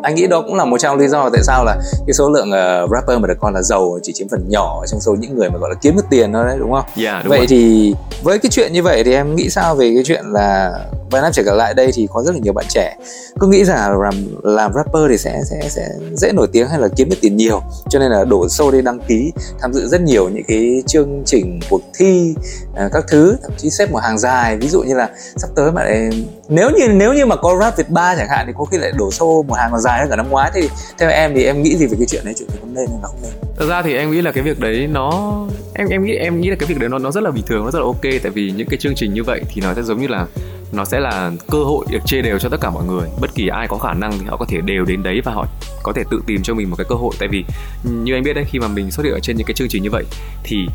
anh 0.03 0.15
nghĩ 0.15 0.27
đó 0.27 0.41
cũng 0.41 0.55
là 0.55 0.65
một 0.65 0.77
trong 0.77 0.97
lý 0.97 1.07
do 1.07 1.29
tại 1.33 1.41
sao 1.43 1.65
là 1.65 1.75
cái 2.07 2.13
số 2.13 2.29
lượng 2.29 2.49
uh, 2.49 2.91
rapper 2.91 3.19
mà 3.19 3.27
được 3.27 3.37
coi 3.39 3.51
là 3.51 3.61
giàu 3.61 3.99
chỉ 4.03 4.13
chiếm 4.13 4.27
phần 4.29 4.49
nhỏ 4.49 4.83
trong 4.87 4.99
số 4.99 5.15
những 5.19 5.37
người 5.37 5.49
mà 5.49 5.57
gọi 5.59 5.69
là 5.69 5.75
kiếm 5.81 5.95
được 5.95 6.05
tiền 6.09 6.33
thôi 6.33 6.43
đấy 6.45 6.57
đúng 6.59 6.71
không? 6.71 6.85
Yeah, 6.85 6.97
dạ, 6.97 7.21
đúng 7.23 7.29
vậy 7.29 7.39
rồi. 7.39 7.47
thì 7.47 7.93
với 8.23 8.39
cái 8.39 8.49
chuyện 8.49 8.73
như 8.73 8.83
vậy 8.83 9.03
thì 9.03 9.13
em 9.13 9.35
nghĩ 9.35 9.49
sao 9.49 9.75
về 9.75 9.91
cái 9.95 10.03
chuyện 10.03 10.25
là 10.25 10.79
vài 11.11 11.21
năm 11.21 11.31
trở 11.33 11.55
lại 11.55 11.73
đây 11.73 11.91
thì 11.93 12.07
có 12.13 12.23
rất 12.23 12.31
là 12.31 12.39
nhiều 12.43 12.53
bạn 12.53 12.65
trẻ 12.69 12.97
cứ 13.39 13.47
nghĩ 13.47 13.65
rằng 13.65 13.99
làm 14.01 14.13
làm 14.43 14.73
rapper 14.73 15.03
thì 15.09 15.17
sẽ 15.17 15.41
sẽ 15.45 15.69
sẽ 15.69 15.87
dễ 16.13 16.31
nổi 16.31 16.47
tiếng 16.51 16.67
hay 16.67 16.79
là 16.79 16.87
kiếm 16.95 17.09
được 17.09 17.15
tiền 17.21 17.37
nhiều 17.37 17.61
cho 17.89 17.99
nên 17.99 18.11
là 18.11 18.23
đổ 18.23 18.49
xô 18.49 18.71
đi 18.71 18.81
đăng 18.81 18.99
ký 19.07 19.31
tham 19.59 19.73
dự 19.73 19.87
rất 19.87 20.01
nhiều 20.01 20.29
những 20.29 20.43
cái 20.47 20.83
chương 20.87 21.23
trình 21.25 21.59
cuộc 21.69 21.81
thi 21.97 22.35
uh, 22.71 22.91
các 22.93 23.05
thứ 23.07 23.37
thậm 23.41 23.51
chí 23.57 23.69
xếp 23.69 23.91
một 23.91 23.99
hàng 23.99 24.19
dài 24.19 24.57
ví 24.57 24.67
dụ 24.67 24.81
như 24.81 24.95
là 24.95 25.09
sắp 25.35 25.49
tới 25.55 25.71
mà 25.71 25.83
lại 25.83 26.09
nếu 26.49 26.69
như 26.69 26.87
nếu 26.87 27.13
như 27.13 27.25
mà 27.27 27.35
có 27.35 27.57
rap 27.59 27.77
Việt 27.77 27.89
ba 27.89 28.15
chẳng 28.15 28.27
hạn 28.29 28.43
thì 28.47 28.53
có 28.57 28.65
khi 28.65 28.77
lại 28.77 28.91
đổ 28.97 29.11
xô 29.11 29.45
một 29.47 29.55
hàng 29.55 29.71
còn 29.71 29.81
dài 29.81 29.99
hơn 29.99 30.09
cả 30.09 30.15
năm 30.15 30.29
ngoái. 30.29 30.51
Thì 30.55 30.69
theo 30.97 31.09
em 31.09 31.31
thì 31.35 31.43
em 31.43 31.61
nghĩ 31.61 31.77
gì 31.77 31.85
về 31.85 31.95
cái 31.97 32.07
chuyện 32.09 32.25
đấy? 32.25 32.33
Chuyện 32.37 32.47
này 32.49 32.57
có 32.61 32.67
nên 32.67 32.87
hay 32.87 32.99
là 33.01 33.07
không 33.07 33.19
nên? 33.21 33.31
Thật 33.57 33.65
ra 33.69 33.81
thì 33.81 33.95
em 33.95 34.11
nghĩ 34.11 34.21
là 34.21 34.31
cái 34.31 34.43
việc 34.43 34.59
đấy 34.59 34.87
nó, 34.91 35.33
em 35.73 35.87
em 35.87 36.05
nghĩ 36.05 36.13
em 36.13 36.41
nghĩ 36.41 36.49
là 36.49 36.55
cái 36.59 36.67
việc 36.67 36.79
đấy 36.79 36.89
nó 36.89 36.99
nó 36.99 37.11
rất 37.11 37.23
là 37.23 37.31
bình 37.31 37.45
thường, 37.47 37.65
nó 37.65 37.71
rất 37.71 37.79
là 37.79 37.85
ok. 37.85 38.21
Tại 38.23 38.31
vì 38.31 38.51
những 38.51 38.67
cái 38.67 38.77
chương 38.79 38.95
trình 38.95 39.13
như 39.13 39.23
vậy 39.23 39.41
thì 39.49 39.61
nó 39.61 39.73
sẽ 39.73 39.81
giống 39.83 40.01
như 40.01 40.07
là, 40.07 40.25
nó 40.71 40.85
sẽ 40.85 40.99
là 40.99 41.31
cơ 41.51 41.63
hội 41.63 41.85
được 41.89 41.99
chia 42.05 42.21
đều 42.21 42.39
cho 42.39 42.49
tất 42.49 42.57
cả 42.61 42.69
mọi 42.69 42.83
người. 42.83 43.09
Bất 43.21 43.35
kỳ 43.35 43.47
ai 43.47 43.67
có 43.67 43.77
khả 43.77 43.93
năng 43.93 44.19
thì 44.19 44.25
họ 44.27 44.37
có 44.37 44.45
thể 44.49 44.57
đều 44.61 44.85
đến 44.85 45.03
đấy 45.03 45.21
và 45.23 45.31
họ 45.31 45.45
có 45.83 45.93
thể 45.95 46.03
tự 46.11 46.21
tìm 46.27 46.43
cho 46.43 46.53
mình 46.53 46.69
một 46.69 46.75
cái 46.75 46.85
cơ 46.89 46.95
hội. 46.95 47.13
Tại 47.19 47.29
vì 47.31 47.45
như 47.83 48.13
anh 48.13 48.23
biết 48.23 48.33
đấy, 48.33 48.45
khi 48.47 48.59
mà 48.59 48.67
mình 48.67 48.91
xuất 48.91 49.03
hiện 49.03 49.13
ở 49.13 49.19
trên 49.19 49.37
những 49.37 49.47
cái 49.47 49.53
chương 49.53 49.67
trình 49.69 49.83
như 49.83 49.89
vậy 49.91 50.03
thì 50.43 50.67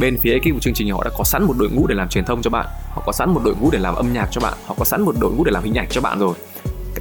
bên 0.00 0.18
phía 0.22 0.32
ekip 0.32 0.54
của 0.54 0.60
chương 0.60 0.74
trình 0.74 0.90
họ 0.90 1.04
đã 1.04 1.10
có 1.18 1.24
sẵn 1.24 1.44
một 1.44 1.54
đội 1.58 1.70
ngũ 1.70 1.86
để 1.86 1.94
làm 1.94 2.08
truyền 2.08 2.24
thông 2.24 2.42
cho 2.42 2.50
bạn, 2.50 2.66
họ 2.90 3.02
có 3.06 3.12
sẵn 3.12 3.30
một 3.30 3.40
đội 3.44 3.54
ngũ 3.60 3.70
để 3.70 3.78
làm 3.78 3.94
âm 3.94 4.12
nhạc 4.12 4.28
cho 4.30 4.40
bạn, 4.40 4.54
họ 4.66 4.74
có 4.78 4.84
sẵn 4.84 5.02
một 5.02 5.14
đội 5.20 5.32
ngũ 5.32 5.44
để 5.44 5.50
làm 5.50 5.64
hình 5.64 5.74
ảnh 5.74 5.86
cho 5.90 6.00
bạn 6.00 6.18
rồi. 6.18 6.34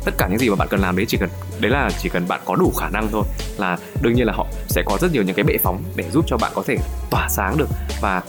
Tất 0.06 0.12
cả 0.18 0.28
những 0.28 0.40
gì 0.40 0.50
mà 0.50 0.56
bạn 0.56 0.68
cần 0.72 0.80
làm 0.80 0.98
đấy 0.98 1.06
chỉ 1.10 1.18
cần, 1.18 1.30
đấy 1.60 1.72
là 1.72 1.90
chỉ 2.02 2.10
cần 2.10 2.28
bạn 2.28 2.42
có 2.46 2.56
đủ 2.56 2.74
khả 2.78 2.90
năng 2.90 3.08
thôi. 3.12 3.24
Là 3.58 3.78
đương 4.02 4.14
nhiên 4.14 4.26
là 4.26 4.34
họ 4.34 4.48
sẽ 4.68 4.84
có 4.86 4.98
rất 5.02 5.12
nhiều 5.12 5.24
những 5.24 5.36
cái 5.36 5.44
bệ 5.44 5.58
phóng 5.64 5.84
để 5.96 6.06
giúp 6.14 6.26
cho 6.28 6.38
bạn 6.38 6.52
có 6.56 6.64
thể 6.68 6.78
tỏa 7.10 7.28
sáng 7.30 7.58
được. 7.58 7.68
Và 8.02 8.22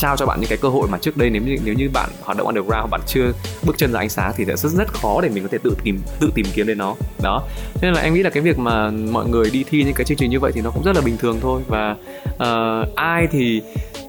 trao 0.00 0.16
cho 0.16 0.26
bạn 0.26 0.40
những 0.40 0.48
cái 0.48 0.58
cơ 0.62 0.68
hội 0.68 0.88
mà 0.88 0.98
trước 0.98 1.16
đây 1.16 1.30
nếu 1.30 1.42
như 1.42 1.56
nếu 1.64 1.74
như 1.74 1.90
bạn 1.92 2.10
hoạt 2.22 2.38
động 2.38 2.46
underground 2.46 2.90
bạn 2.90 3.00
chưa 3.06 3.32
bước 3.62 3.78
chân 3.78 3.92
ra 3.92 3.98
ánh 3.98 4.08
sáng 4.08 4.32
thì 4.36 4.44
sẽ 4.44 4.56
rất 4.56 4.68
rất 4.72 4.88
khó 4.88 5.20
để 5.20 5.28
mình 5.28 5.42
có 5.42 5.48
thể 5.52 5.58
tự 5.58 5.76
tìm 5.84 6.00
tự 6.20 6.30
tìm 6.34 6.46
kiếm 6.54 6.66
đến 6.66 6.78
nó. 6.78 6.94
Đó. 7.22 7.42
Nên 7.82 7.92
là 7.92 8.00
em 8.00 8.14
nghĩ 8.14 8.22
là 8.22 8.30
cái 8.30 8.42
việc 8.42 8.58
mà 8.58 8.90
mọi 8.90 9.28
người 9.28 9.50
đi 9.50 9.64
thi 9.70 9.84
những 9.84 9.94
cái 9.94 10.04
chương 10.04 10.18
trình 10.18 10.30
như 10.30 10.40
vậy 10.40 10.52
thì 10.54 10.60
nó 10.60 10.70
cũng 10.70 10.82
rất 10.82 10.96
là 10.96 11.02
bình 11.04 11.16
thường 11.16 11.38
thôi. 11.40 11.62
Và 11.68 11.96
uh, 12.34 12.96
ai 12.96 13.26
thì 13.30 13.62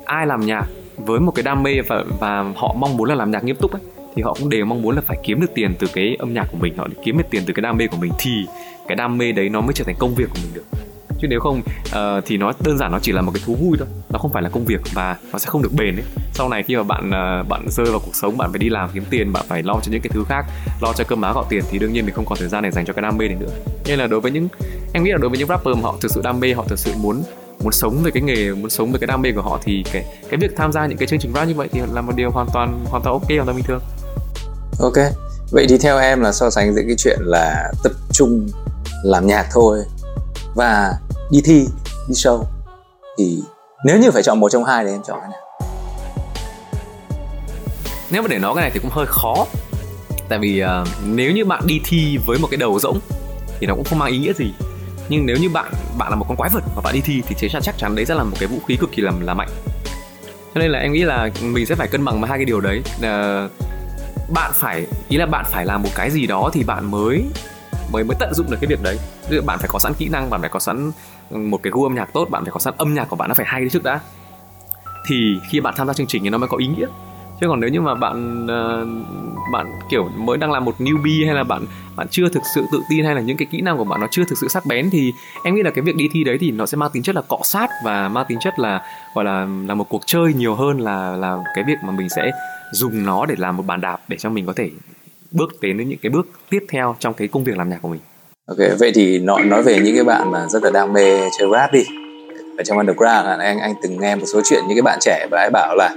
ai 0.06 0.28
làm 0.28 0.46
nhạc 0.46 0.66
với 0.98 1.20
một 1.20 1.32
cái 1.32 1.44
đam 1.44 1.64
mê 1.64 1.82
và 1.88 2.04
và 2.20 2.54
họ 2.56 2.76
mong 2.78 2.98
muốn 2.98 3.10
là 3.10 3.16
làm 3.16 3.32
nhạc 3.32 3.44
nghiêm 3.44 3.56
túc 3.56 3.72
ấy 3.72 3.82
thì 4.16 4.22
họ 4.22 4.34
cũng 4.40 4.50
đều 4.50 4.66
mong 4.66 4.82
muốn 4.82 4.96
là 4.96 5.02
phải 5.02 5.18
kiếm 5.24 5.42
được 5.42 5.52
tiền 5.56 5.76
từ 5.80 5.88
cái 5.94 6.16
âm 6.20 6.34
nhạc 6.34 6.48
của 6.52 6.58
mình 6.58 6.78
họ 6.78 6.88
kiếm 7.04 7.18
được 7.18 7.24
tiền 7.30 7.44
từ 7.46 7.54
cái 7.54 7.62
đam 7.62 7.78
mê 7.78 7.88
của 7.88 7.98
mình 7.98 8.12
thì 8.20 8.32
cái 8.88 8.96
đam 8.96 9.18
mê 9.18 9.32
đấy 9.32 9.50
nó 9.50 9.62
mới 9.62 9.74
trở 9.74 9.84
thành 9.84 9.96
công 10.00 10.16
việc 10.16 10.30
của 10.30 10.40
mình 10.44 10.54
được 10.54 10.64
chứ 11.22 11.28
nếu 11.28 11.40
không 11.40 11.62
uh, 11.86 12.24
thì 12.26 12.38
nó 12.38 12.54
đơn 12.60 12.78
giản 12.78 12.92
nó 12.92 13.00
chỉ 13.02 13.12
là 13.12 13.22
một 13.22 13.32
cái 13.34 13.44
thú 13.46 13.56
vui 13.56 13.78
thôi. 13.80 13.88
Nó 14.10 14.20
không 14.20 14.34
phải 14.34 14.44
là 14.44 14.50
công 14.50 14.66
việc 14.66 14.82
và 14.94 15.18
nó 15.34 15.40
sẽ 15.40 15.46
không 15.50 15.62
được 15.62 15.74
bền 15.74 15.96
ấy. 15.96 16.06
Sau 16.34 16.50
này 16.50 16.64
khi 16.64 16.76
mà 16.76 16.84
bạn 16.84 17.08
uh, 17.08 17.48
bạn 17.48 17.66
rơi 17.70 17.86
vào 17.86 18.00
cuộc 18.06 18.16
sống 18.16 18.38
bạn 18.38 18.52
phải 18.52 18.60
đi 18.60 18.70
làm 18.70 18.90
kiếm 18.94 19.06
tiền 19.10 19.34
bạn 19.34 19.46
phải 19.48 19.64
lo 19.64 19.74
cho 19.74 19.92
những 19.92 20.02
cái 20.02 20.12
thứ 20.14 20.24
khác 20.30 20.46
lo 20.82 20.94
cho 20.94 21.04
cơm 21.04 21.22
áo 21.22 21.34
gạo 21.34 21.46
tiền 21.50 21.64
thì 21.70 21.80
đương 21.80 21.94
nhiên 21.94 22.06
mình 22.06 22.16
không 22.16 22.26
còn 22.26 22.38
thời 22.38 22.48
gian 22.48 22.64
để 22.64 22.72
dành 22.72 22.86
cho 22.86 22.94
cái 22.94 23.02
đam 23.02 23.18
mê 23.18 23.28
này 23.28 23.38
nữa. 23.40 23.52
Nên 23.86 24.00
là 24.00 24.08
đối 24.08 24.22
với 24.22 24.32
những 24.32 24.48
em 24.94 25.04
nghĩ 25.04 25.12
là 25.12 25.18
đối 25.18 25.30
với 25.30 25.40
những 25.40 25.48
rapper 25.48 25.76
mà 25.76 25.82
họ 25.82 25.96
thực 26.02 26.12
sự 26.12 26.22
đam 26.24 26.40
mê 26.40 26.54
họ 26.54 26.66
thực 26.68 26.80
sự 26.80 26.92
muốn 26.98 27.24
muốn 27.64 27.72
sống 27.72 28.04
về 28.04 28.12
cái 28.12 28.24
nghề 28.24 28.52
muốn 28.52 28.70
sống 28.70 28.92
về 28.92 29.00
cái 29.00 29.08
đam 29.08 29.22
mê 29.22 29.32
của 29.32 29.42
họ 29.42 29.60
thì 29.64 29.84
cái 29.94 30.06
cái 30.30 30.38
việc 30.38 30.52
tham 30.58 30.72
gia 30.72 30.86
những 30.86 30.98
cái 30.98 31.08
chương 31.08 31.20
trình 31.20 31.32
rap 31.36 31.48
như 31.48 31.54
vậy 31.56 31.68
thì 31.72 31.82
là 31.94 32.02
một 32.02 32.14
điều 32.16 32.32
hoàn 32.32 32.48
toàn 32.54 32.86
hoàn 32.90 33.04
toàn 33.04 33.14
ok 33.14 33.30
hoàn 33.30 33.46
toàn 33.46 33.58
bình 33.58 33.66
thường. 33.66 33.82
Ok. 34.82 34.98
Vậy 35.52 35.66
thì 35.70 35.78
theo 35.78 36.00
em 36.00 36.22
là 36.22 36.32
so 36.32 36.50
sánh 36.50 36.74
giữa 36.74 36.82
cái 36.88 36.96
chuyện 36.98 37.20
là 37.22 37.72
tập 37.84 37.92
trung 38.12 38.48
làm 39.04 39.28
nhạc 39.28 39.48
thôi 39.54 39.80
và 40.56 40.94
đi 41.32 41.42
thi 41.46 41.68
đi 42.08 42.14
show. 42.14 42.44
Thì 43.18 43.40
nếu 43.86 44.00
như 44.00 44.12
phải 44.12 44.24
chọn 44.24 44.40
một 44.40 44.50
trong 44.50 44.64
hai 44.64 44.86
thì 44.86 44.92
em 44.92 45.02
chọn 45.08 45.20
cái 45.22 45.30
nào? 45.30 45.42
Nếu 48.12 48.22
mà 48.22 48.28
để 48.28 48.40
nói 48.40 48.56
cái 48.56 48.62
này 48.62 48.72
thì 48.74 48.80
cũng 48.80 48.92
hơi 48.92 49.06
khó. 49.10 49.46
Tại 50.30 50.40
vì 50.40 50.64
uh, 50.64 50.88
nếu 51.06 51.32
như 51.32 51.46
bạn 51.46 51.68
đi 51.68 51.82
thi 51.86 52.18
với 52.26 52.40
một 52.40 52.48
cái 52.52 52.58
đầu 52.58 52.80
rỗng 52.80 53.00
thì 53.60 53.68
nó 53.68 53.76
cũng 53.76 53.84
không 53.84 54.00
mang 54.00 54.12
ý 54.12 54.18
nghĩa 54.18 54.34
gì. 54.34 54.54
Nhưng 55.10 55.26
nếu 55.26 55.38
như 55.38 55.50
bạn 55.50 55.72
bạn 55.98 56.10
là 56.10 56.16
một 56.16 56.26
con 56.28 56.38
quái 56.38 56.50
vật 56.54 56.64
và 56.76 56.82
bạn 56.82 56.94
đi 56.94 57.02
thi 57.02 57.22
thì 57.28 57.50
chắc 57.50 57.64
chắc 57.64 57.78
chắn 57.78 57.96
đấy 57.96 58.06
sẽ 58.06 58.16
là 58.16 58.24
một 58.24 58.38
cái 58.40 58.48
vũ 58.48 58.58
khí 58.68 58.76
cực 58.76 58.92
kỳ 58.92 59.02
là 59.02 59.12
là 59.22 59.34
mạnh. 59.34 59.50
Cho 60.54 60.60
nên 60.60 60.72
là 60.72 60.80
em 60.80 60.94
nghĩ 60.94 61.04
là 61.04 61.30
mình 61.42 61.66
sẽ 61.66 61.76
phải 61.76 61.88
cân 61.88 62.06
bằng 62.06 62.22
với 62.22 62.30
hai 62.30 62.38
cái 62.38 62.46
điều 62.46 62.62
đấy. 62.62 62.82
Uh, 62.98 63.52
bạn 64.34 64.52
phải 64.54 64.86
ý 65.10 65.18
là 65.18 65.26
bạn 65.26 65.46
phải 65.50 65.66
làm 65.66 65.84
một 65.84 65.90
cái 65.96 66.12
gì 66.12 66.28
đó 66.28 66.50
thì 66.54 66.64
bạn 66.64 66.92
mới 66.92 67.26
mới 67.92 68.04
mới 68.04 68.16
tận 68.20 68.34
dụng 68.34 68.52
được 68.52 68.58
cái 68.62 68.68
việc 68.68 68.84
đấy. 68.84 68.98
Ví 69.30 69.36
dụ 69.36 69.42
bạn 69.42 69.60
phải 69.60 69.70
có 69.74 69.80
sẵn 69.80 69.94
kỹ 69.94 70.10
năng, 70.10 70.30
bạn 70.30 70.42
phải 70.42 70.50
có 70.50 70.60
sẵn 70.60 70.92
ừ, 71.30 71.38
một 71.38 71.60
cái 71.64 71.72
gu 71.72 71.84
âm 71.84 71.96
nhạc 71.96 72.14
tốt, 72.14 72.30
bạn 72.30 72.44
phải 72.44 72.52
có 72.52 72.60
sẵn 72.60 72.74
âm 72.78 72.94
nhạc 72.94 73.06
của 73.10 73.16
bạn 73.16 73.30
nó 73.30 73.36
phải 73.36 73.46
hay 73.50 73.70
trước 73.72 73.84
đã. 73.84 74.00
Thì 75.08 75.40
khi 75.50 75.60
bạn 75.60 75.74
tham 75.78 75.88
gia 75.88 75.94
chương 75.94 76.08
trình 76.08 76.24
thì 76.24 76.30
nó 76.30 76.38
mới 76.38 76.50
có 76.50 76.58
ý 76.58 76.68
nghĩa. 76.68 76.88
Chứ 77.42 77.48
còn 77.50 77.60
nếu 77.60 77.70
như 77.70 77.82
mà 77.82 77.96
bạn 77.96 78.48
ờ, 78.48 78.86
bạn, 79.54 79.66
kiểu, 79.90 80.10
mới 80.18 80.38
đang 80.38 80.52
làm 80.52 80.66
một 80.66 80.76
newbie 80.80 81.26
hay 81.26 81.36
là 81.36 81.44
bạn 81.44 81.66
bạn 81.96 82.08
chưa 82.12 82.30
thực 82.30 82.44
sự 82.56 82.66
tự 82.72 82.82
tin 82.90 83.06
hay 83.06 83.16
là 83.16 83.22
những 83.22 83.38
cái 83.38 83.48
kỹ 83.52 83.62
năng 83.62 83.78
của 83.78 83.84
bạn 83.84 84.02
nó 84.02 84.08
chưa 84.12 84.24
thực 84.26 84.38
sự 84.38 84.48
sắc 84.48 84.66
bén 84.66 84.90
thì 84.90 85.14
em 85.44 85.56
nghĩ 85.56 85.64
là 85.64 85.72
cái 85.72 85.82
việc 85.82 85.96
đi 85.96 86.08
thi 86.12 86.24
đấy 86.24 86.38
thì 86.42 86.52
nó 86.52 86.66
sẽ 86.66 86.76
mang 86.76 86.90
tính 86.94 87.04
chất 87.04 87.16
là 87.16 87.22
cọ 87.22 87.40
sát 87.44 87.70
và 87.86 88.10
mang 88.10 88.26
tính 88.28 88.40
chất 88.42 88.60
là, 88.60 88.82
gọi 89.16 89.26
là 89.26 89.48
là 89.68 89.74
một 89.74 89.90
cuộc 89.90 90.02
chơi 90.06 90.34
nhiều 90.34 90.56
hơn 90.56 90.80
là 90.80 91.16
là 91.16 91.38
cái 91.56 91.64
việc 91.68 91.78
mà 91.84 91.92
mình 91.92 92.10
sẽ 92.10 92.32
dùng 92.72 93.06
nó 93.06 93.26
để 93.26 93.36
làm 93.38 93.58
một 93.58 93.66
bàn 93.66 93.82
đạp 93.82 94.02
để 94.08 94.18
cho 94.18 94.30
mình 94.30 94.46
có 94.46 94.54
thể 94.56 94.70
bước 95.32 95.62
đến 95.62 95.90
những 95.90 96.00
cái 96.02 96.10
bước 96.10 96.28
tiếp 96.50 96.66
theo 96.70 96.96
trong 97.00 97.14
cái 97.14 97.28
công 97.28 97.44
việc 97.44 97.58
làm 97.58 97.70
nhạc 97.70 97.80
của 97.82 97.88
mình. 97.88 98.00
Ok, 98.48 98.58
vậy 98.80 98.92
thì 98.96 99.20
nói 99.20 99.44
nói 99.44 99.64
về 99.64 99.80
những 99.80 99.96
cái 99.96 100.04
bạn 100.04 100.32
mà 100.32 100.48
rất 100.50 100.64
là 100.64 100.70
đam 100.70 100.94
mê 100.94 101.30
chơi 101.40 101.50
rap 101.52 101.74
đi. 101.74 101.84
Ở 102.58 102.64
trong 102.64 102.78
underground, 102.78 103.28
anh 103.40 103.60
anh 103.60 103.74
từng 103.84 104.00
nghe 104.00 104.16
một 104.16 104.26
số 104.34 104.42
chuyện 104.50 104.64
những 104.68 104.78
cái 104.78 104.82
bạn 104.82 105.00
trẻ 105.02 105.28
và 105.32 105.40
ấy 105.40 105.50
bảo 105.54 105.76
là 105.76 105.96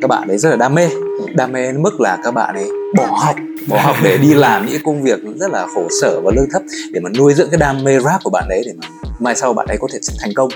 các 0.00 0.08
bạn 0.08 0.28
ấy 0.28 0.38
rất 0.38 0.50
là 0.50 0.56
đam 0.56 0.74
mê. 0.74 0.88
Đam 1.34 1.52
mê 1.52 1.62
đến 1.62 1.82
mức 1.82 2.00
là 2.00 2.18
các 2.24 2.30
bạn 2.30 2.54
ấy 2.54 2.68
bỏ 2.96 3.06
học 3.06 3.36
bỏ 3.68 3.78
học 3.82 3.96
để 4.02 4.18
đi 4.18 4.34
làm 4.34 4.66
những 4.66 4.82
công 4.84 5.02
việc 5.02 5.18
rất 5.36 5.50
là 5.50 5.66
khổ 5.74 5.88
sở 6.00 6.20
và 6.20 6.32
lương 6.36 6.48
thấp 6.52 6.62
để 6.92 7.00
mà 7.00 7.10
nuôi 7.18 7.34
dưỡng 7.34 7.48
cái 7.50 7.58
đam 7.58 7.84
mê 7.84 8.00
rap 8.00 8.20
của 8.24 8.30
bạn 8.30 8.48
ấy 8.48 8.62
để 8.66 8.72
mà 8.82 8.88
mai 9.20 9.34
sau 9.34 9.52
bạn 9.52 9.66
ấy 9.66 9.76
có 9.80 9.88
thể 9.92 9.98
thành 10.20 10.30
công. 10.34 10.48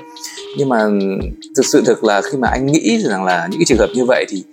Nhưng 0.59 0.69
mà 0.69 0.85
thực 1.57 1.67
sự 1.67 1.83
thực 1.87 2.05
là 2.05 2.23
khi 2.23 2.39
mà 2.39 2.49
anh 2.49 2.67
nghĩ 2.67 3.03
rằng 3.03 3.25
là 3.25 3.49
những 3.51 3.61
cái 3.61 3.65
trường 3.65 3.79
hợp 3.79 3.91
như 3.95 4.05
vậy 4.05 4.27
thì 4.29 4.45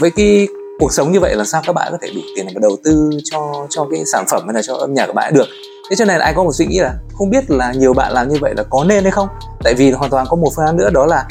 với 0.00 0.10
cái 0.10 0.48
cuộc 0.78 0.92
sống 0.92 1.12
như 1.12 1.20
vậy 1.20 1.34
là 1.36 1.44
sao 1.44 1.62
các 1.66 1.72
bạn 1.72 1.88
có 1.92 1.98
thể 2.02 2.10
đủ 2.14 2.20
tiền 2.36 2.46
để 2.46 2.52
mà 2.54 2.58
đầu 2.62 2.76
tư 2.84 3.10
cho 3.24 3.66
cho 3.70 3.86
cái 3.90 4.04
sản 4.12 4.24
phẩm 4.30 4.42
hay 4.46 4.54
là 4.54 4.62
cho 4.62 4.74
âm 4.74 4.94
nhạc 4.94 5.06
của 5.06 5.12
bạn 5.12 5.34
được? 5.34 5.46
Thế 5.90 5.96
cho 5.96 6.04
nên 6.04 6.18
là 6.18 6.24
anh 6.24 6.34
có 6.34 6.44
một 6.44 6.52
suy 6.52 6.66
nghĩ 6.66 6.78
là 6.78 6.94
không 7.18 7.30
biết 7.30 7.50
là 7.50 7.72
nhiều 7.72 7.92
bạn 7.92 8.12
làm 8.12 8.28
như 8.28 8.36
vậy 8.40 8.54
là 8.56 8.62
có 8.70 8.84
nên 8.84 9.04
hay 9.04 9.10
không? 9.10 9.28
Tại 9.64 9.74
vì 9.74 9.90
hoàn 9.90 10.10
toàn 10.10 10.26
có 10.30 10.36
một 10.36 10.52
phương 10.56 10.66
án 10.66 10.76
nữa 10.76 10.90
đó 10.90 11.06
là 11.06 11.24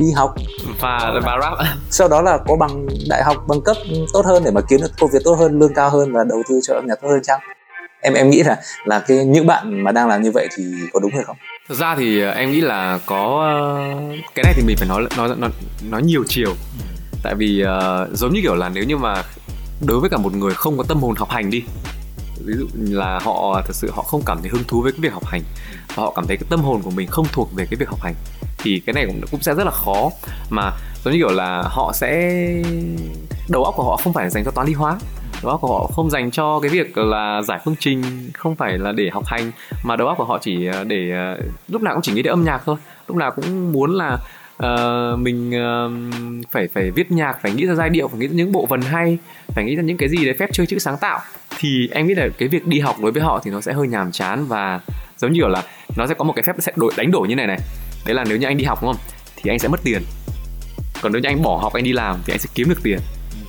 đi 0.00 0.10
học. 0.10 0.34
Và 0.80 1.12
và 1.24 1.38
rap. 1.42 1.52
Sau 1.90 2.08
đó 2.08 2.22
là 2.22 2.38
có 2.48 2.56
bằng 2.56 2.86
đại 3.08 3.22
học 3.22 3.36
bằng 3.48 3.60
cấp 3.60 3.76
tốt 4.12 4.26
hơn 4.26 4.44
để 4.44 4.50
mà 4.50 4.60
kiếm 4.68 4.80
được 4.80 4.90
công 5.00 5.10
việc 5.12 5.20
tốt 5.24 5.34
hơn 5.34 5.58
lương 5.58 5.74
cao 5.74 5.90
hơn 5.90 6.12
và 6.12 6.24
đầu 6.24 6.42
tư 6.48 6.60
cho 6.62 6.74
âm 6.74 6.86
nhạc 6.86 6.94
tốt 7.02 7.08
hơn 7.08 7.20
chăng? 7.22 7.40
Em 8.00 8.14
em 8.14 8.30
nghĩ 8.30 8.42
là 8.42 8.56
là 8.84 8.98
cái 8.98 9.24
những 9.24 9.46
bạn 9.46 9.84
mà 9.84 9.92
đang 9.92 10.08
làm 10.08 10.22
như 10.22 10.30
vậy 10.30 10.48
thì 10.56 10.64
có 10.92 11.00
đúng 11.00 11.12
hay 11.14 11.24
không? 11.24 11.36
Thực 11.68 11.78
ra 11.78 11.94
thì 11.98 12.22
ờ, 12.22 12.30
em 12.30 12.50
nghĩ 12.50 12.60
là 12.60 12.98
có 13.06 13.46
ờ, 13.48 13.78
cái 14.34 14.42
này 14.44 14.52
thì 14.56 14.62
mình 14.66 14.76
phải 14.78 14.88
nói 14.88 15.02
nói 15.16 15.28
nói, 15.38 15.50
nói 15.90 16.02
nhiều 16.02 16.24
chiều 16.28 16.52
tại 17.22 17.34
vì 17.34 17.64
uh, 17.64 18.18
giống 18.18 18.32
như 18.32 18.40
kiểu 18.42 18.54
là 18.54 18.68
nếu 18.68 18.84
như 18.84 18.96
mà 18.96 19.22
đối 19.86 20.00
với 20.00 20.10
cả 20.10 20.16
một 20.16 20.34
người 20.34 20.54
không 20.54 20.78
có 20.78 20.84
tâm 20.88 20.98
hồn 20.98 21.14
học 21.16 21.30
hành 21.30 21.50
đi 21.50 21.62
ví 22.46 22.54
dụ 22.58 22.66
là 22.74 23.18
họ 23.22 23.62
thật 23.66 23.74
sự 23.74 23.90
họ 23.94 24.02
không 24.02 24.22
cảm 24.26 24.38
thấy 24.40 24.50
hứng 24.50 24.64
thú 24.64 24.82
với 24.82 24.92
cái 24.92 25.00
việc 25.00 25.12
học 25.12 25.26
hành 25.26 25.42
và 25.88 26.02
họ 26.02 26.12
cảm 26.16 26.26
thấy 26.26 26.36
cái 26.36 26.46
tâm 26.50 26.60
hồn 26.60 26.82
của 26.82 26.90
mình 26.90 27.06
không 27.06 27.26
thuộc 27.32 27.48
về 27.54 27.66
cái 27.70 27.76
việc 27.76 27.88
học 27.88 28.00
hành 28.02 28.14
thì 28.58 28.82
cái 28.86 28.94
này 28.94 29.06
cũng 29.06 29.20
cũng 29.30 29.42
sẽ 29.42 29.54
rất 29.54 29.64
là 29.64 29.70
khó. 29.70 30.10
Mà 30.50 30.70
giống 31.04 31.14
như 31.14 31.18
kiểu 31.18 31.30
là 31.30 31.62
họ 31.66 31.92
sẽ 31.94 32.42
đầu 33.48 33.64
óc 33.64 33.74
của 33.76 33.84
họ 33.84 33.96
không 33.96 34.12
phải 34.12 34.30
dành 34.30 34.44
cho 34.44 34.50
toán 34.50 34.66
lý 34.66 34.72
hóa 34.72 34.98
đầu 35.42 35.50
óc 35.50 35.60
của 35.60 35.78
họ 35.78 35.86
không 35.86 36.10
dành 36.10 36.30
cho 36.30 36.60
cái 36.60 36.70
việc 36.70 36.98
là 36.98 37.42
giải 37.42 37.60
phương 37.64 37.74
trình 37.78 38.02
không 38.34 38.56
phải 38.56 38.78
là 38.78 38.92
để 38.92 39.10
học 39.12 39.26
hành 39.26 39.52
mà 39.82 39.96
đầu 39.96 40.08
óc 40.08 40.18
của 40.18 40.24
họ 40.24 40.38
chỉ 40.40 40.66
ờ, 40.66 40.84
để 40.84 41.10
ờ, 41.10 41.42
lúc 41.68 41.82
nào 41.82 41.94
cũng 41.94 42.02
chỉ 42.02 42.12
nghĩ 42.12 42.22
đến 42.22 42.32
âm 42.32 42.44
nhạc 42.44 42.62
thôi 42.64 42.76
lúc 43.08 43.16
nào 43.16 43.30
cũng 43.30 43.72
muốn 43.72 43.90
là 43.90 44.18
uh, 44.64 45.18
mình 45.18 45.50
uh, 45.50 46.46
phải 46.50 46.68
phải 46.68 46.90
viết 46.90 47.12
nhạc 47.12 47.36
phải 47.42 47.52
nghĩ 47.52 47.66
ra 47.66 47.74
giai 47.74 47.88
điệu 47.88 48.08
phải 48.08 48.18
nghĩ 48.18 48.26
ra 48.26 48.34
những 48.34 48.52
bộ 48.52 48.66
vần 48.66 48.80
hay 48.80 49.18
phải 49.48 49.64
nghĩ 49.64 49.76
ra 49.76 49.82
những 49.82 49.96
cái 49.96 50.08
gì 50.08 50.24
để 50.24 50.34
phép 50.38 50.50
chơi 50.52 50.66
chữ 50.66 50.78
sáng 50.78 50.96
tạo. 51.00 51.20
Thì 51.58 51.88
em 51.92 52.06
nghĩ 52.06 52.14
là 52.14 52.28
cái 52.38 52.48
việc 52.48 52.66
đi 52.66 52.80
học 52.80 52.96
đối 53.00 53.12
với 53.12 53.22
họ 53.22 53.40
thì 53.44 53.50
nó 53.50 53.60
sẽ 53.60 53.72
hơi 53.72 53.88
nhàm 53.88 54.12
chán 54.12 54.46
và 54.46 54.80
giống 55.18 55.32
như 55.32 55.40
kiểu 55.40 55.48
là 55.48 55.62
nó 55.96 56.06
sẽ 56.06 56.14
có 56.14 56.24
một 56.24 56.32
cái 56.36 56.42
phép 56.42 56.56
sẽ 56.58 56.72
đổi 56.76 56.92
đánh 56.96 57.10
đổi 57.10 57.28
như 57.28 57.34
này 57.34 57.46
này. 57.46 57.58
Đấy 58.06 58.14
là 58.14 58.24
nếu 58.28 58.38
như 58.38 58.46
anh 58.46 58.56
đi 58.56 58.64
học 58.64 58.78
đúng 58.82 58.92
không? 58.92 59.00
Thì 59.36 59.50
anh 59.50 59.58
sẽ 59.58 59.68
mất 59.68 59.80
tiền. 59.84 60.02
Còn 61.02 61.12
nếu 61.12 61.22
như 61.22 61.28
anh 61.28 61.42
bỏ 61.42 61.58
học 61.62 61.72
anh 61.72 61.84
đi 61.84 61.92
làm 61.92 62.16
thì 62.24 62.32
anh 62.34 62.38
sẽ 62.38 62.48
kiếm 62.54 62.68
được 62.68 62.82
tiền. 62.82 62.98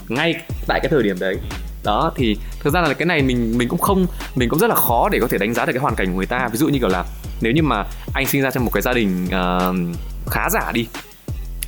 Ngay 0.10 0.36
tại 0.68 0.80
cái 0.80 0.90
thời 0.90 1.04
điểm 1.04 1.20
đấy. 1.20 1.38
Đó 1.84 2.12
thì 2.16 2.38
thực 2.60 2.74
ra 2.74 2.82
là 2.82 2.94
cái 2.94 3.06
này 3.06 3.22
mình 3.22 3.58
mình 3.58 3.68
cũng 3.68 3.80
không 3.80 4.06
mình 4.36 4.50
cũng 4.50 4.60
rất 4.60 4.68
là 4.68 4.76
khó 4.76 5.10
để 5.10 5.20
có 5.20 5.28
thể 5.28 5.38
đánh 5.38 5.54
giá 5.54 5.66
được 5.66 5.74
cái 5.74 5.82
hoàn 5.82 5.96
cảnh 5.96 6.08
của 6.08 6.18
người 6.18 6.26
ta. 6.26 6.50
Ví 6.52 6.58
dụ 6.58 6.68
như 6.68 6.80
kiểu 6.80 6.90
là 6.90 7.06
nếu 7.42 7.52
như 7.52 7.64
mà 7.64 7.84
anh 8.14 8.26
sinh 8.26 8.42
ra 8.42 8.52
trong 8.52 8.66
một 8.66 8.72
cái 8.74 8.82
gia 8.82 8.94
đình 8.94 9.26
uh, 9.26 9.76
khá 10.30 10.50
giả 10.50 10.72
đi. 10.74 10.88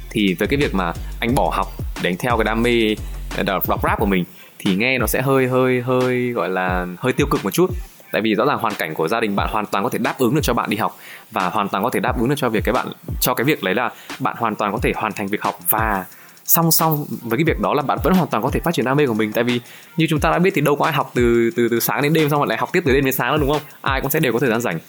Thì 0.10 0.36
với 0.40 0.48
cái 0.48 0.58
việc 0.58 0.76
mà 0.76 0.94
anh 1.20 1.36
bỏ 1.36 1.52
học 1.56 1.68
để 2.02 2.10
anh 2.10 2.18
theo 2.18 2.38
cái 2.38 2.44
đam 2.44 2.64
mê 2.64 2.96
ờ, 3.38 3.44
đọc, 3.44 3.70
đọc 3.70 3.80
rap 3.84 4.00
của 4.00 4.06
mình 4.06 4.24
thì 4.60 4.76
nghe 4.76 4.98
nó 4.98 5.08
sẽ 5.08 5.22
hơi 5.22 5.48
hơi 5.48 5.82
hơi 5.82 6.32
gọi 6.32 6.50
là 6.50 6.88
hơi 6.98 7.14
tiêu 7.14 7.28
cực 7.32 7.44
một 7.44 7.54
chút. 7.54 7.70
Tại 8.12 8.22
vì 8.22 8.36
rõ 8.36 8.46
ràng 8.46 8.58
hoàn 8.60 8.74
cảnh 8.74 8.94
của 8.94 9.08
gia 9.08 9.20
đình 9.20 9.36
bạn 9.36 9.50
hoàn 9.52 9.66
toàn 9.66 9.84
có 9.84 9.90
thể 9.90 10.00
đáp 10.00 10.16
ứng 10.18 10.36
được 10.36 10.42
cho 10.44 10.54
bạn 10.54 10.70
đi 10.70 10.78
học 10.78 10.98
và 11.32 11.50
hoàn 11.50 11.70
toàn 11.70 11.84
có 11.84 11.90
thể 11.90 12.00
đáp 12.00 12.20
ứng 12.20 12.30
được 12.30 12.36
cho 12.38 12.50
việc 12.50 12.64
cái 12.64 12.74
bạn 12.74 12.88
cho 13.22 13.34
cái 13.34 13.46
việc 13.46 13.64
đấy 13.64 13.76
là 13.76 13.90
bạn 14.20 14.36
hoàn 14.40 14.56
toàn 14.56 14.72
có 14.72 14.78
thể 14.82 14.92
hoàn 14.96 15.14
thành 15.14 15.28
việc 15.28 15.42
học 15.42 15.60
và 15.70 16.06
song 16.46 16.72
song 16.72 17.06
với 17.22 17.38
cái 17.38 17.44
việc 17.44 17.60
đó 17.60 17.74
là 17.74 17.82
bạn 17.82 18.00
vẫn 18.04 18.14
hoàn 18.14 18.28
toàn 18.28 18.44
có 18.44 18.50
thể 18.50 18.60
phát 18.60 18.74
triển 18.74 18.86
đam 18.86 18.98
mê 18.98 19.08
của 19.08 19.14
mình. 19.14 19.32
Tại 19.32 19.44
vì 19.44 19.62
như 19.98 20.08
chúng 20.10 20.20
ta 20.20 20.32
đã 20.32 20.40
biết 20.40 20.52
thì 20.56 20.62
đâu 20.62 20.76
có 20.76 20.86
ai 20.86 20.94
học 20.94 21.12
từ 21.14 21.52
từ 21.56 21.68
từ 21.70 21.80
sáng 21.80 22.02
đến 22.02 22.14
đêm 22.14 22.30
xong 22.30 22.40
rồi 22.40 22.48
lại 22.48 22.58
học 22.58 22.70
tiếp 22.74 22.84
từ 22.86 22.94
đêm 22.94 23.06
đến 23.06 23.14
sáng 23.14 23.30
đâu 23.30 23.38
đúng 23.38 23.52
không? 23.52 23.62
Ai 23.82 24.02
cũng 24.02 24.12
sẽ 24.12 24.20
đều 24.20 24.34
có 24.34 24.40
thời 24.40 24.50
gian 24.50 24.62
rảnh 24.62 24.80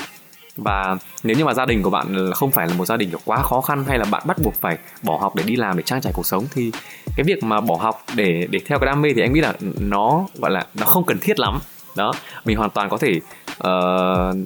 và 0.57 0.97
nếu 1.23 1.37
như 1.37 1.45
mà 1.45 1.55
gia 1.55 1.67
đình 1.67 1.83
của 1.83 1.91
bạn 1.91 2.33
không 2.35 2.51
phải 2.51 2.67
là 2.67 2.75
một 2.75 2.85
gia 2.85 2.97
đình 2.97 3.11
kiểu 3.11 3.21
quá 3.25 3.43
khó 3.43 3.61
khăn 3.61 3.85
hay 3.89 3.99
là 3.99 4.05
bạn 4.11 4.23
bắt 4.27 4.37
buộc 4.43 4.55
phải 4.61 4.79
bỏ 5.03 5.19
học 5.21 5.35
để 5.37 5.43
đi 5.47 5.57
làm 5.57 5.77
để 5.77 5.83
trang 5.83 6.01
trải 6.01 6.13
cuộc 6.13 6.27
sống 6.27 6.45
thì 6.55 6.73
cái 7.17 7.25
việc 7.25 7.43
mà 7.43 7.61
bỏ 7.61 7.77
học 7.77 8.05
để 8.15 8.47
để 8.51 8.59
theo 8.67 8.79
cái 8.79 8.87
đam 8.87 9.03
mê 9.03 9.09
thì 9.17 9.23
anh 9.23 9.33
nghĩ 9.33 9.41
là 9.41 9.53
nó 9.81 10.27
gọi 10.39 10.51
là 10.51 10.67
nó 10.75 10.87
không 10.87 11.05
cần 11.05 11.19
thiết 11.21 11.41
lắm. 11.41 11.59
Đó 11.97 12.13
mình 12.45 12.57
hoàn 12.57 12.71
toàn 12.71 12.89
có 12.89 12.99
thể 12.99 13.21
uh, 13.53 14.37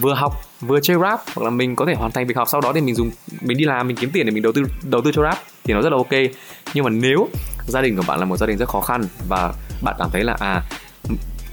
vừa 0.00 0.14
học 0.14 0.32
vừa 0.60 0.80
chơi 0.80 0.96
rap 1.02 1.20
hoặc 1.34 1.44
là 1.44 1.50
mình 1.50 1.76
có 1.76 1.86
thể 1.86 1.94
hoàn 1.94 2.12
thành 2.12 2.26
việc 2.26 2.36
học 2.36 2.48
sau 2.48 2.60
đó 2.60 2.72
thì 2.74 2.80
mình 2.80 2.94
dùng 2.94 3.10
mình 3.40 3.58
đi 3.58 3.64
làm 3.64 3.88
mình 3.88 3.96
kiếm 3.96 4.10
tiền 4.12 4.26
để 4.26 4.32
mình 4.32 4.42
đầu 4.42 4.52
tư 4.52 4.62
đầu 4.82 5.00
tư 5.00 5.12
cho 5.14 5.22
rap 5.22 5.38
thì 5.64 5.74
nó 5.74 5.80
rất 5.80 5.90
là 5.90 5.96
ok. 5.96 6.32
Nhưng 6.74 6.84
mà 6.84 6.90
nếu 6.90 7.28
gia 7.66 7.82
đình 7.82 7.96
của 7.96 8.02
bạn 8.06 8.18
là 8.18 8.24
một 8.24 8.36
gia 8.36 8.46
đình 8.46 8.58
rất 8.58 8.68
khó 8.68 8.80
khăn 8.80 9.02
và 9.28 9.52
bạn 9.82 9.94
cảm 9.98 10.08
thấy 10.12 10.24
là 10.24 10.36
à 10.40 10.62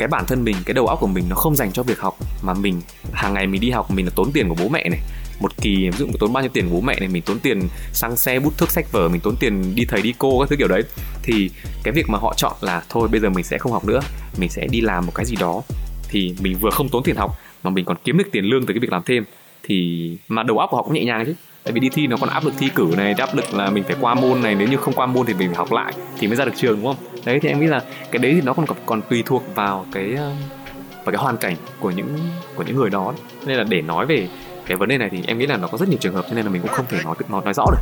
cái 0.01 0.07
bản 0.07 0.25
thân 0.27 0.43
mình, 0.43 0.55
cái 0.65 0.73
đầu 0.73 0.87
óc 0.87 0.99
của 0.99 1.07
mình 1.07 1.25
nó 1.29 1.35
không 1.35 1.55
dành 1.55 1.71
cho 1.71 1.83
việc 1.83 1.99
học, 1.99 2.17
mà 2.41 2.53
mình 2.53 2.81
hàng 3.13 3.33
ngày 3.33 3.47
mình 3.47 3.61
đi 3.61 3.69
học, 3.69 3.91
mình 3.91 4.05
là 4.05 4.11
tốn 4.15 4.31
tiền 4.31 4.49
của 4.49 4.55
bố 4.59 4.69
mẹ 4.69 4.89
này. 4.89 4.99
Một 5.39 5.57
kỳ, 5.61 5.89
ví 5.89 5.97
dụ 5.97 6.05
mình 6.05 6.15
tốn 6.19 6.33
bao 6.33 6.43
nhiêu 6.43 6.51
tiền 6.53 6.69
của 6.69 6.75
bố 6.75 6.81
mẹ 6.81 6.99
này, 6.99 7.09
mình 7.09 7.23
tốn 7.25 7.39
tiền 7.39 7.67
xăng 7.93 8.17
xe, 8.17 8.39
bút 8.39 8.57
thước 8.57 8.71
sách 8.71 8.91
vở, 8.91 9.09
mình 9.09 9.21
tốn 9.21 9.35
tiền 9.39 9.75
đi 9.75 9.85
thầy, 9.85 10.01
đi 10.01 10.13
cô 10.17 10.39
các 10.39 10.49
thứ 10.49 10.55
kiểu 10.55 10.67
đấy. 10.67 10.83
Thì 11.23 11.49
cái 11.83 11.91
việc 11.91 12.09
mà 12.09 12.17
họ 12.17 12.33
chọn 12.37 12.53
là, 12.61 12.83
thôi, 12.89 13.07
bây 13.07 13.19
giờ 13.19 13.29
mình 13.29 13.43
sẽ 13.43 13.57
không 13.57 13.71
học 13.71 13.85
nữa, 13.85 13.99
mình 14.37 14.49
sẽ 14.49 14.67
đi 14.67 14.81
làm 14.81 15.05
một 15.05 15.11
cái 15.15 15.25
gì 15.25 15.35
đó. 15.39 15.61
Thì 16.09 16.35
mình 16.39 16.57
vừa 16.57 16.69
không 16.69 16.89
tốn 16.89 17.03
tiền 17.03 17.15
học, 17.15 17.37
mà 17.63 17.69
mình 17.69 17.85
còn 17.85 17.97
kiếm 18.03 18.17
được 18.17 18.27
tiền 18.31 18.45
lương 18.45 18.65
từ 18.65 18.73
cái 18.73 18.79
việc 18.79 18.91
làm 18.91 19.01
thêm. 19.05 19.23
Thì 19.63 20.17
mà 20.27 20.43
đầu 20.43 20.57
óc 20.57 20.69
của 20.69 20.77
họ 20.77 20.83
cũng 20.83 20.93
nhẹ 20.93 21.03
nhàng 21.03 21.25
chứ 21.25 21.33
tại 21.63 21.73
vì 21.73 21.79
đi 21.79 21.89
thi 21.89 22.07
nó 22.07 22.17
còn 22.17 22.29
áp 22.29 22.45
lực 22.45 22.53
thi 22.57 22.69
cử 22.75 22.93
này 22.97 23.13
áp 23.17 23.35
lực 23.35 23.53
là 23.53 23.69
mình 23.69 23.83
phải 23.83 23.95
qua 24.01 24.15
môn 24.15 24.41
này 24.41 24.55
nếu 24.55 24.67
như 24.67 24.77
không 24.77 24.93
qua 24.93 25.05
môn 25.05 25.25
thì 25.25 25.33
mình 25.33 25.47
phải 25.47 25.57
học 25.57 25.71
lại 25.71 25.93
thì 26.17 26.27
mới 26.27 26.35
ra 26.35 26.45
được 26.45 26.51
trường 26.55 26.75
đúng 26.75 26.85
không? 26.85 27.21
Đấy 27.25 27.39
thì 27.39 27.49
em 27.49 27.59
nghĩ 27.59 27.67
là 27.67 27.81
cái 28.11 28.19
đấy 28.19 28.33
thì 28.35 28.41
nó 28.41 28.53
còn 28.53 28.65
còn 28.85 29.01
tùy 29.01 29.23
thuộc 29.25 29.43
vào 29.55 29.85
cái 29.93 30.05
um, 30.05 30.35
vào 30.91 31.11
cái 31.11 31.15
hoàn 31.15 31.37
cảnh 31.37 31.55
của 31.79 31.91
những 31.91 32.17
của 32.55 32.63
những 32.63 32.75
người 32.75 32.89
đó. 32.89 33.13
Nên 33.45 33.57
là 33.57 33.63
để 33.63 33.81
nói 33.81 34.05
về 34.05 34.27
cái 34.65 34.77
vấn 34.77 34.89
đề 34.89 34.97
này 34.97 35.09
thì 35.11 35.23
em 35.27 35.37
nghĩ 35.37 35.47
là 35.47 35.57
nó 35.57 35.67
có 35.67 35.77
rất 35.77 35.89
nhiều 35.89 35.97
trường 36.01 36.13
hợp 36.13 36.25
cho 36.29 36.35
nên 36.35 36.45
là 36.45 36.51
mình 36.51 36.61
cũng 36.61 36.71
không 36.71 36.85
thể 36.89 36.97
nói 37.03 37.15
nói, 37.29 37.41
nói 37.45 37.53
rõ 37.53 37.65
được. 37.71 37.81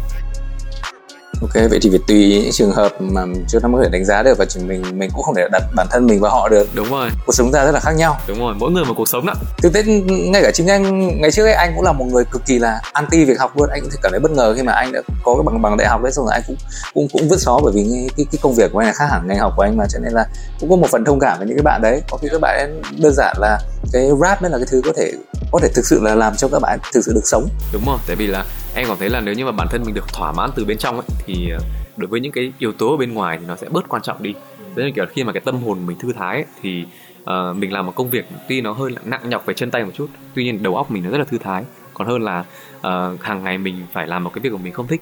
Ok, 1.42 1.54
vậy 1.70 1.80
thì 1.82 1.90
phải 1.90 2.00
tùy 2.08 2.42
những 2.44 2.52
trường 2.52 2.72
hợp 2.72 2.92
mà 3.00 3.22
chưa 3.48 3.60
nắm 3.60 3.74
có 3.74 3.82
thể 3.84 3.90
đánh 3.92 4.06
giá 4.06 4.24
được 4.24 4.38
và 4.38 4.46
chỉ 4.46 4.60
mình 4.60 4.84
mình 5.00 5.10
cũng 5.14 5.24
không 5.24 5.36
thể 5.36 5.48
đặt 5.52 5.64
bản 5.76 5.88
thân 5.92 6.06
mình 6.08 6.20
vào 6.20 6.32
họ 6.32 6.50
được. 6.50 6.68
Đúng 6.74 6.92
rồi. 6.92 7.10
Cuộc 7.26 7.34
sống 7.34 7.52
ta 7.52 7.66
rất 7.66 7.72
là 7.72 7.80
khác 7.80 7.92
nhau. 7.92 8.18
Đúng 8.28 8.40
rồi, 8.40 8.54
mỗi 8.60 8.72
người 8.72 8.86
một 8.86 8.94
cuộc 8.98 9.08
sống 9.08 9.26
đó. 9.26 9.34
Thực 9.58 9.74
tế 9.74 9.84
ngay 10.08 10.42
cả 10.44 10.52
chính 10.54 10.68
anh 10.68 11.08
ngày 11.22 11.32
trước 11.32 11.44
ấy 11.44 11.54
anh 11.54 11.74
cũng 11.76 11.84
là 11.84 11.92
một 11.92 12.06
người 12.06 12.24
cực 12.32 12.46
kỳ 12.46 12.60
là 12.60 12.82
anti 12.94 13.26
việc 13.26 13.40
học 13.40 13.58
luôn. 13.58 13.70
Anh 13.70 13.82
cũng 13.82 13.92
cảm 14.04 14.12
thấy 14.12 14.20
bất 14.20 14.32
ngờ 14.32 14.54
khi 14.56 14.64
mà 14.64 14.74
anh 14.74 14.92
đã 14.92 15.02
có 15.24 15.36
cái 15.36 15.44
bằng 15.46 15.62
bằng 15.62 15.78
đại 15.78 15.88
học 15.88 16.04
đấy 16.04 16.12
xong 16.12 16.26
rồi 16.26 16.34
anh 16.34 16.42
cũng 16.48 16.56
cũng 16.94 17.08
cũng 17.14 17.30
vứt 17.30 17.42
xó 17.42 17.60
bởi 17.64 17.74
vì 17.76 17.84
cái 17.84 18.10
cái, 18.18 18.26
cái 18.32 18.40
công 18.42 18.56
việc 18.56 18.72
của 18.74 18.80
anh 18.80 18.88
là 18.88 18.94
khác 18.94 19.06
hẳn 19.12 19.28
ngành 19.28 19.38
học 19.38 19.54
của 19.56 19.64
anh 19.64 19.78
mà 19.78 19.86
cho 19.90 20.00
nên 20.00 20.14
là 20.14 20.26
cũng 20.60 20.70
có 20.70 20.76
một 20.76 20.88
phần 20.92 21.06
thông 21.06 21.20
cảm 21.20 21.38
với 21.38 21.48
những 21.48 21.58
cái 21.58 21.64
bạn 21.64 21.82
đấy. 21.82 22.02
Có 22.12 22.18
khi 22.22 22.28
các 22.32 22.42
bạn 22.42 22.82
đơn 22.98 23.14
giản 23.16 23.36
là 23.40 23.60
cái 23.94 24.10
rap 24.22 24.42
mới 24.42 24.52
là 24.52 24.58
cái 24.58 24.68
thứ 24.72 24.82
có 24.86 24.92
thể 24.98 25.12
có 25.52 25.60
thể 25.62 25.70
thực 25.76 25.86
sự 25.86 26.00
là 26.02 26.16
làm 26.16 26.36
cho 26.36 26.48
các 26.48 26.60
bạn 26.60 26.80
thực 26.94 27.06
sự 27.06 27.12
được 27.14 27.26
sống. 27.28 27.48
Đúng 27.74 27.86
rồi, 27.86 27.98
tại 28.08 28.16
vì 28.16 28.28
là 28.28 28.46
em 28.76 28.88
cảm 28.88 28.98
thấy 29.00 29.10
là 29.10 29.22
nếu 29.22 29.34
như 29.34 29.46
mà 29.46 29.52
bản 29.52 29.68
thân 29.72 29.84
mình 29.86 29.96
được 29.96 30.14
thỏa 30.14 30.32
mãn 30.32 30.50
từ 30.56 30.66
bên 30.66 30.78
trong 30.78 30.96
ấy 30.96 31.08
thì 31.26 31.50
ờ, 31.50 31.60
đối 31.98 32.08
với 32.08 32.20
những 32.20 32.32
cái 32.32 32.54
yếu 32.60 32.72
tố 32.74 32.92
ở 32.92 32.98
bên 32.98 33.14
ngoài 33.14 33.38
thì 33.42 33.46
nó 33.46 33.56
sẽ 33.56 33.70
bớt 33.70 33.90
quan 33.90 34.02
trọng 34.02 34.24
đi. 34.24 34.34
Tức 34.76 34.84
là 34.84 34.90
kiểu 34.96 35.06
khi 35.14 35.24
mà 35.24 35.34
cái 35.34 35.42
tâm 35.46 35.64
hồn 35.64 35.86
mình 35.86 36.00
thư 36.00 36.14
thái 36.14 36.36
ấy, 36.36 36.46
thì 36.62 36.86
uh, 37.22 37.56
mình 37.56 37.74
làm 37.74 37.86
một 37.86 37.94
công 37.96 38.10
việc 38.10 38.26
tuy 38.50 38.62
nó 38.62 38.72
hơi 38.72 38.92
nặng 39.06 39.30
nhọc 39.30 39.46
về 39.46 39.54
chân 39.54 39.72
tay 39.72 39.84
một 39.84 39.92
chút 39.96 40.10
tuy 40.34 40.44
nhiên 40.44 40.64
đầu 40.64 40.76
óc 40.76 40.92
mình 40.92 41.04
nó 41.04 41.10
rất 41.10 41.18
là 41.18 41.24
thư 41.24 41.38
thái. 41.38 41.64
Còn 41.94 42.08
hơn 42.08 42.22
là 42.22 42.46
uh, 42.78 43.22
hàng 43.22 43.44
ngày 43.44 43.58
mình 43.58 43.86
phải 43.94 44.08
làm 44.08 44.24
một 44.24 44.32
cái 44.34 44.42
việc 44.42 44.50
của 44.50 44.58
mình 44.58 44.74
không 44.74 44.88
thích 44.88 45.02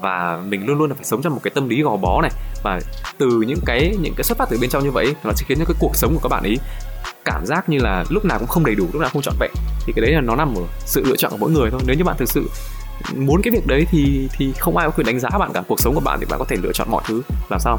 và 0.00 0.40
mình 0.46 0.66
luôn 0.66 0.78
luôn 0.78 0.90
là 0.90 0.94
phải 0.94 1.04
sống 1.04 1.22
trong 1.22 1.34
một 1.34 1.40
cái 1.42 1.50
tâm 1.54 1.68
lý 1.68 1.82
gò 1.82 1.96
bó 1.96 2.22
này. 2.22 2.30
Và 2.64 2.80
từ 3.18 3.26
những 3.46 3.60
cái 3.66 3.96
những 4.00 4.14
cái 4.16 4.24
xuất 4.24 4.38
phát 4.38 4.48
từ 4.50 4.58
bên 4.60 4.70
trong 4.70 4.84
như 4.84 4.90
vậy 4.90 5.14
nó 5.24 5.32
sẽ 5.36 5.44
khiến 5.48 5.58
cho 5.58 5.64
cái 5.64 5.76
cuộc 5.80 5.96
sống 5.96 6.14
của 6.14 6.20
các 6.22 6.28
bạn 6.28 6.42
ấy 6.42 6.58
cảm 7.24 7.46
giác 7.46 7.68
như 7.68 7.78
là 7.78 8.04
lúc 8.10 8.24
nào 8.24 8.38
cũng 8.38 8.48
không 8.48 8.64
đầy 8.64 8.74
đủ 8.74 8.86
lúc 8.92 9.02
nào 9.02 9.10
không 9.12 9.22
trọn 9.22 9.34
vẹn. 9.40 9.50
Thì 9.86 9.92
cái 9.96 10.02
đấy 10.02 10.12
là 10.12 10.20
nó 10.20 10.36
nằm 10.36 10.54
ở 10.54 10.62
sự 10.78 11.04
lựa 11.06 11.16
chọn 11.16 11.30
của 11.30 11.36
mỗi 11.36 11.50
người 11.50 11.70
thôi. 11.70 11.80
Nếu 11.86 11.96
như 11.96 12.04
bạn 12.04 12.16
thực 12.18 12.28
sự 12.28 12.48
muốn 13.16 13.42
cái 13.42 13.50
việc 13.50 13.66
đấy 13.66 13.86
thì 13.90 14.28
thì 14.38 14.52
không 14.58 14.76
ai 14.76 14.86
có 14.88 14.92
quyền 14.96 15.06
đánh 15.06 15.20
giá 15.20 15.28
bạn 15.38 15.50
cả. 15.54 15.62
Cuộc 15.68 15.80
sống 15.80 15.94
của 15.94 16.00
bạn 16.00 16.18
thì 16.20 16.26
bạn 16.30 16.38
có 16.38 16.44
thể 16.48 16.56
lựa 16.62 16.72
chọn 16.74 16.90
mọi 16.90 17.02
thứ. 17.08 17.22
Làm 17.50 17.60
sao? 17.60 17.78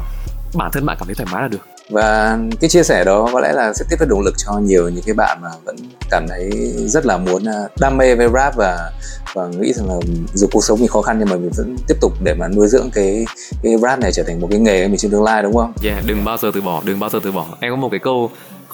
Bản 0.54 0.70
thân 0.72 0.86
bạn 0.86 0.96
cảm 1.00 1.06
thấy 1.06 1.14
thoải 1.14 1.28
mái 1.32 1.42
là 1.42 1.48
được. 1.48 1.66
Và 1.90 2.38
cái 2.60 2.70
chia 2.70 2.82
sẻ 2.82 3.04
đó 3.04 3.28
có 3.32 3.40
lẽ 3.40 3.52
là 3.52 3.72
sẽ 3.72 3.84
tiếp 3.90 3.96
thêm 4.00 4.08
động 4.08 4.20
lực 4.20 4.34
cho 4.36 4.52
nhiều 4.58 4.88
những 4.88 5.04
cái 5.06 5.14
bạn 5.14 5.38
mà 5.42 5.48
vẫn 5.64 5.76
cảm 6.10 6.26
thấy 6.28 6.50
rất 6.86 7.06
là 7.06 7.18
muốn 7.18 7.44
à, 7.44 7.58
đam 7.80 7.96
mê 7.96 8.14
với 8.14 8.28
rap 8.34 8.56
và 8.56 8.90
và 9.34 9.46
nghĩ 9.46 9.72
rằng 9.72 9.88
là 9.88 9.94
dù 10.34 10.46
cuộc 10.52 10.64
sống 10.64 10.80
mình 10.80 10.88
khó 10.88 11.02
khăn 11.02 11.16
nhưng 11.18 11.28
mà 11.28 11.36
mình 11.36 11.50
vẫn 11.56 11.76
tiếp 11.88 11.94
tục 12.00 12.12
để 12.24 12.34
mà 12.34 12.48
nuôi 12.48 12.68
dưỡng 12.68 12.90
cái 12.94 13.24
cái 13.62 13.76
rap 13.82 13.98
này 13.98 14.12
trở 14.12 14.22
thành 14.26 14.40
một 14.40 14.48
cái 14.50 14.58
nghề 14.58 14.82
của 14.82 14.88
mình 14.88 14.98
trong 14.98 15.10
tương 15.10 15.22
lai 15.22 15.42
đúng 15.42 15.56
không? 15.56 15.72
Yeah, 15.84 16.06
đừng 16.06 16.24
bao 16.24 16.36
giờ 16.36 16.50
từ 16.54 16.60
bỏ, 16.60 16.82
đừng 16.84 17.00
bao 17.00 17.10
giờ 17.10 17.18
từ 17.22 17.32
bỏ. 17.32 17.46
Em 17.60 17.72
có 17.72 17.76
một 17.76 17.88
cái 17.90 18.00
câu 18.00 18.30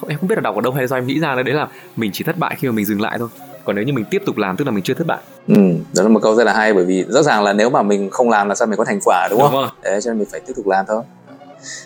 em 0.08 0.18
không 0.18 0.28
biết 0.28 0.34
là 0.34 0.40
đọc 0.40 0.54
ở 0.54 0.60
đâu 0.60 0.72
hay 0.72 0.86
do 0.86 0.96
em 0.96 1.06
nghĩ 1.06 1.20
ra 1.20 1.34
đấy 1.34 1.54
là 1.54 1.68
mình 1.96 2.10
chỉ 2.14 2.24
thất 2.24 2.38
bại 2.38 2.56
khi 2.58 2.68
mà 2.68 2.72
mình 2.72 2.84
dừng 2.84 3.00
lại 3.00 3.18
thôi 3.18 3.28
còn 3.68 3.76
nếu 3.76 3.84
như 3.84 3.92
mình 3.92 4.04
tiếp 4.10 4.22
tục 4.26 4.36
làm 4.36 4.56
tức 4.56 4.64
là 4.64 4.70
mình 4.70 4.84
chưa 4.84 4.94
thất 4.94 5.06
bại 5.06 5.18
ừ 5.48 5.54
đó 5.94 6.02
là 6.02 6.08
một 6.08 6.20
câu 6.22 6.34
rất 6.34 6.44
là 6.44 6.52
hay 6.52 6.74
bởi 6.74 6.84
vì 6.84 7.04
rõ 7.08 7.22
ràng 7.22 7.42
là 7.42 7.52
nếu 7.52 7.70
mà 7.70 7.82
mình 7.82 8.10
không 8.10 8.30
làm 8.30 8.48
là 8.48 8.54
sao 8.54 8.66
mình 8.66 8.78
có 8.78 8.84
thành 8.84 8.98
quả 9.04 9.28
đúng, 9.30 9.38
đúng 9.38 9.50
không 9.50 9.60
rồi. 9.60 9.68
đấy 9.82 10.00
cho 10.00 10.10
nên 10.10 10.18
mình 10.18 10.28
phải 10.30 10.40
tiếp 10.40 10.52
tục 10.56 10.66
làm 10.66 10.84
thôi 10.88 11.02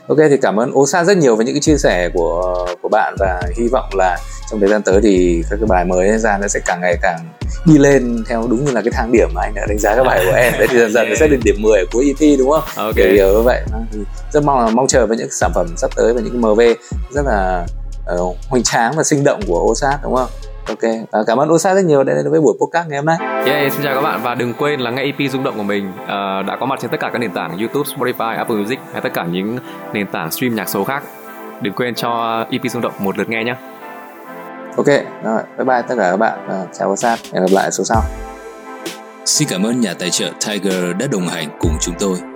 ok 0.07 0.19
thì 0.31 0.37
cảm 0.43 0.61
ơn 0.61 0.73
ô 0.73 0.87
sa 0.87 1.05
rất 1.05 1.17
nhiều 1.17 1.37
với 1.37 1.47
những 1.47 1.55
cái 1.55 1.61
chia 1.61 1.77
sẻ 1.77 2.11
của 2.15 2.67
của 2.83 2.89
bạn 2.89 3.15
và 3.19 3.43
hy 3.57 3.69
vọng 3.69 3.89
là 3.93 4.19
trong 4.51 4.61
thời 4.61 4.69
gian 4.69 4.83
tới 4.83 5.01
thì 5.03 5.43
các 5.51 5.57
cái 5.57 5.67
bài 5.67 5.85
mới 5.85 6.19
ra 6.19 6.39
nó 6.39 6.49
sẽ 6.49 6.61
càng 6.67 6.81
ngày 6.81 6.97
càng 7.03 7.19
đi 7.67 7.79
lên 7.79 8.25
theo 8.29 8.47
đúng 8.51 8.65
như 8.65 8.73
là 8.73 8.81
cái 8.81 8.93
thang 8.93 9.13
điểm 9.13 9.29
mà 9.35 9.43
anh 9.43 9.55
đã 9.55 9.67
đánh 9.69 9.79
giá 9.79 9.97
các 9.97 10.05
bài 10.05 10.23
của 10.27 10.37
em 10.37 10.53
đấy 10.59 10.67
thì 10.71 10.79
dần 10.79 10.93
dần 10.93 11.09
nó 11.09 11.15
sẽ 11.15 11.29
đến 11.29 11.41
điểm 11.45 11.57
10 11.59 11.85
của 11.93 12.05
EP 12.07 12.39
đúng 12.39 12.51
không? 12.51 12.65
Ok. 12.77 12.95
Kiểu 12.95 13.09
như 13.09 13.43
vậy. 13.45 13.63
Thì 13.93 13.99
rất 14.33 14.45
mong 14.45 14.65
là 14.65 14.71
mong 14.71 14.87
chờ 14.87 15.07
với 15.07 15.17
những 15.17 15.31
sản 15.31 15.51
phẩm 15.55 15.67
sắp 15.77 15.91
tới 15.97 16.15
và 16.15 16.21
những 16.21 16.43
cái 16.43 16.53
MV 16.53 16.61
rất 17.15 17.23
là 17.27 17.67
uh, 18.15 18.37
hoành 18.49 18.63
tráng 18.63 18.93
và 18.97 19.03
sinh 19.03 19.25
động 19.25 19.41
của 19.47 19.61
Osat 19.71 20.03
đúng 20.03 20.15
không? 20.15 20.29
Ok, 20.69 20.83
à, 21.11 21.21
cảm 21.27 21.39
ơn 21.39 21.53
Osat 21.53 21.77
rất 21.77 21.85
nhiều 21.85 22.05
đã 22.05 22.15
đến 22.15 22.31
với 22.31 22.41
buổi 22.41 22.55
podcast 22.61 22.89
ngày 22.89 22.99
hôm 22.99 23.07
nay. 23.07 23.17
Yeah, 23.21 23.73
xin 23.73 23.83
chào 23.83 23.95
các 23.95 24.01
bạn 24.01 24.21
và 24.23 24.35
đừng 24.35 24.55
quên 24.55 24.81
là 24.81 24.91
nghe 24.91 25.03
EP 25.03 25.31
rung 25.31 25.45
động 25.45 25.55
của 25.57 25.63
mình 25.63 25.93
uh, 26.03 26.09
đã 26.47 26.57
có 26.61 26.67
mặt 26.67 26.79
trên 26.81 26.91
tất 26.91 27.01
cả 27.01 27.11
các 27.13 27.19
nền 27.19 27.31
tảng 27.31 27.59
YouTube, 27.59 27.91
Spotify, 27.97 28.37
Apple 28.37 28.57
Music 28.57 28.79
hay 28.93 29.01
tất 29.01 29.09
cả 29.15 29.25
những 29.25 29.59
nền 29.93 30.07
tảng 30.07 30.31
stream 30.31 30.55
nhạc 30.55 30.69
số 30.69 30.85
khác. 30.85 31.03
Đừng 31.61 31.75
quên 31.75 31.95
cho 31.95 32.45
EP 32.51 32.63
rung 32.71 32.83
động 32.83 32.93
một 32.99 33.19
lượt 33.19 33.29
nghe 33.29 33.45
nhé. 33.45 33.55
Ok, 34.77 34.87
rồi, 35.25 35.43
bye 35.59 35.65
bye 35.65 35.83
tất 35.89 35.95
cả 35.99 36.11
các 36.11 36.17
bạn. 36.17 36.39
À, 36.49 36.65
chào 36.79 36.91
Osat, 36.91 37.19
hẹn 37.33 37.43
gặp 37.43 37.51
lại 37.53 37.71
số 37.71 37.85
sau. 37.85 38.03
Xin 39.25 39.49
cảm 39.51 39.63
ơn 39.63 39.81
nhà 39.81 39.95
tài 39.99 40.11
trợ 40.11 40.31
Tiger 40.47 40.97
đã 40.99 41.07
đồng 41.13 41.29
hành 41.29 41.49
cùng 41.61 41.73
chúng 41.81 41.95
tôi. 41.99 42.32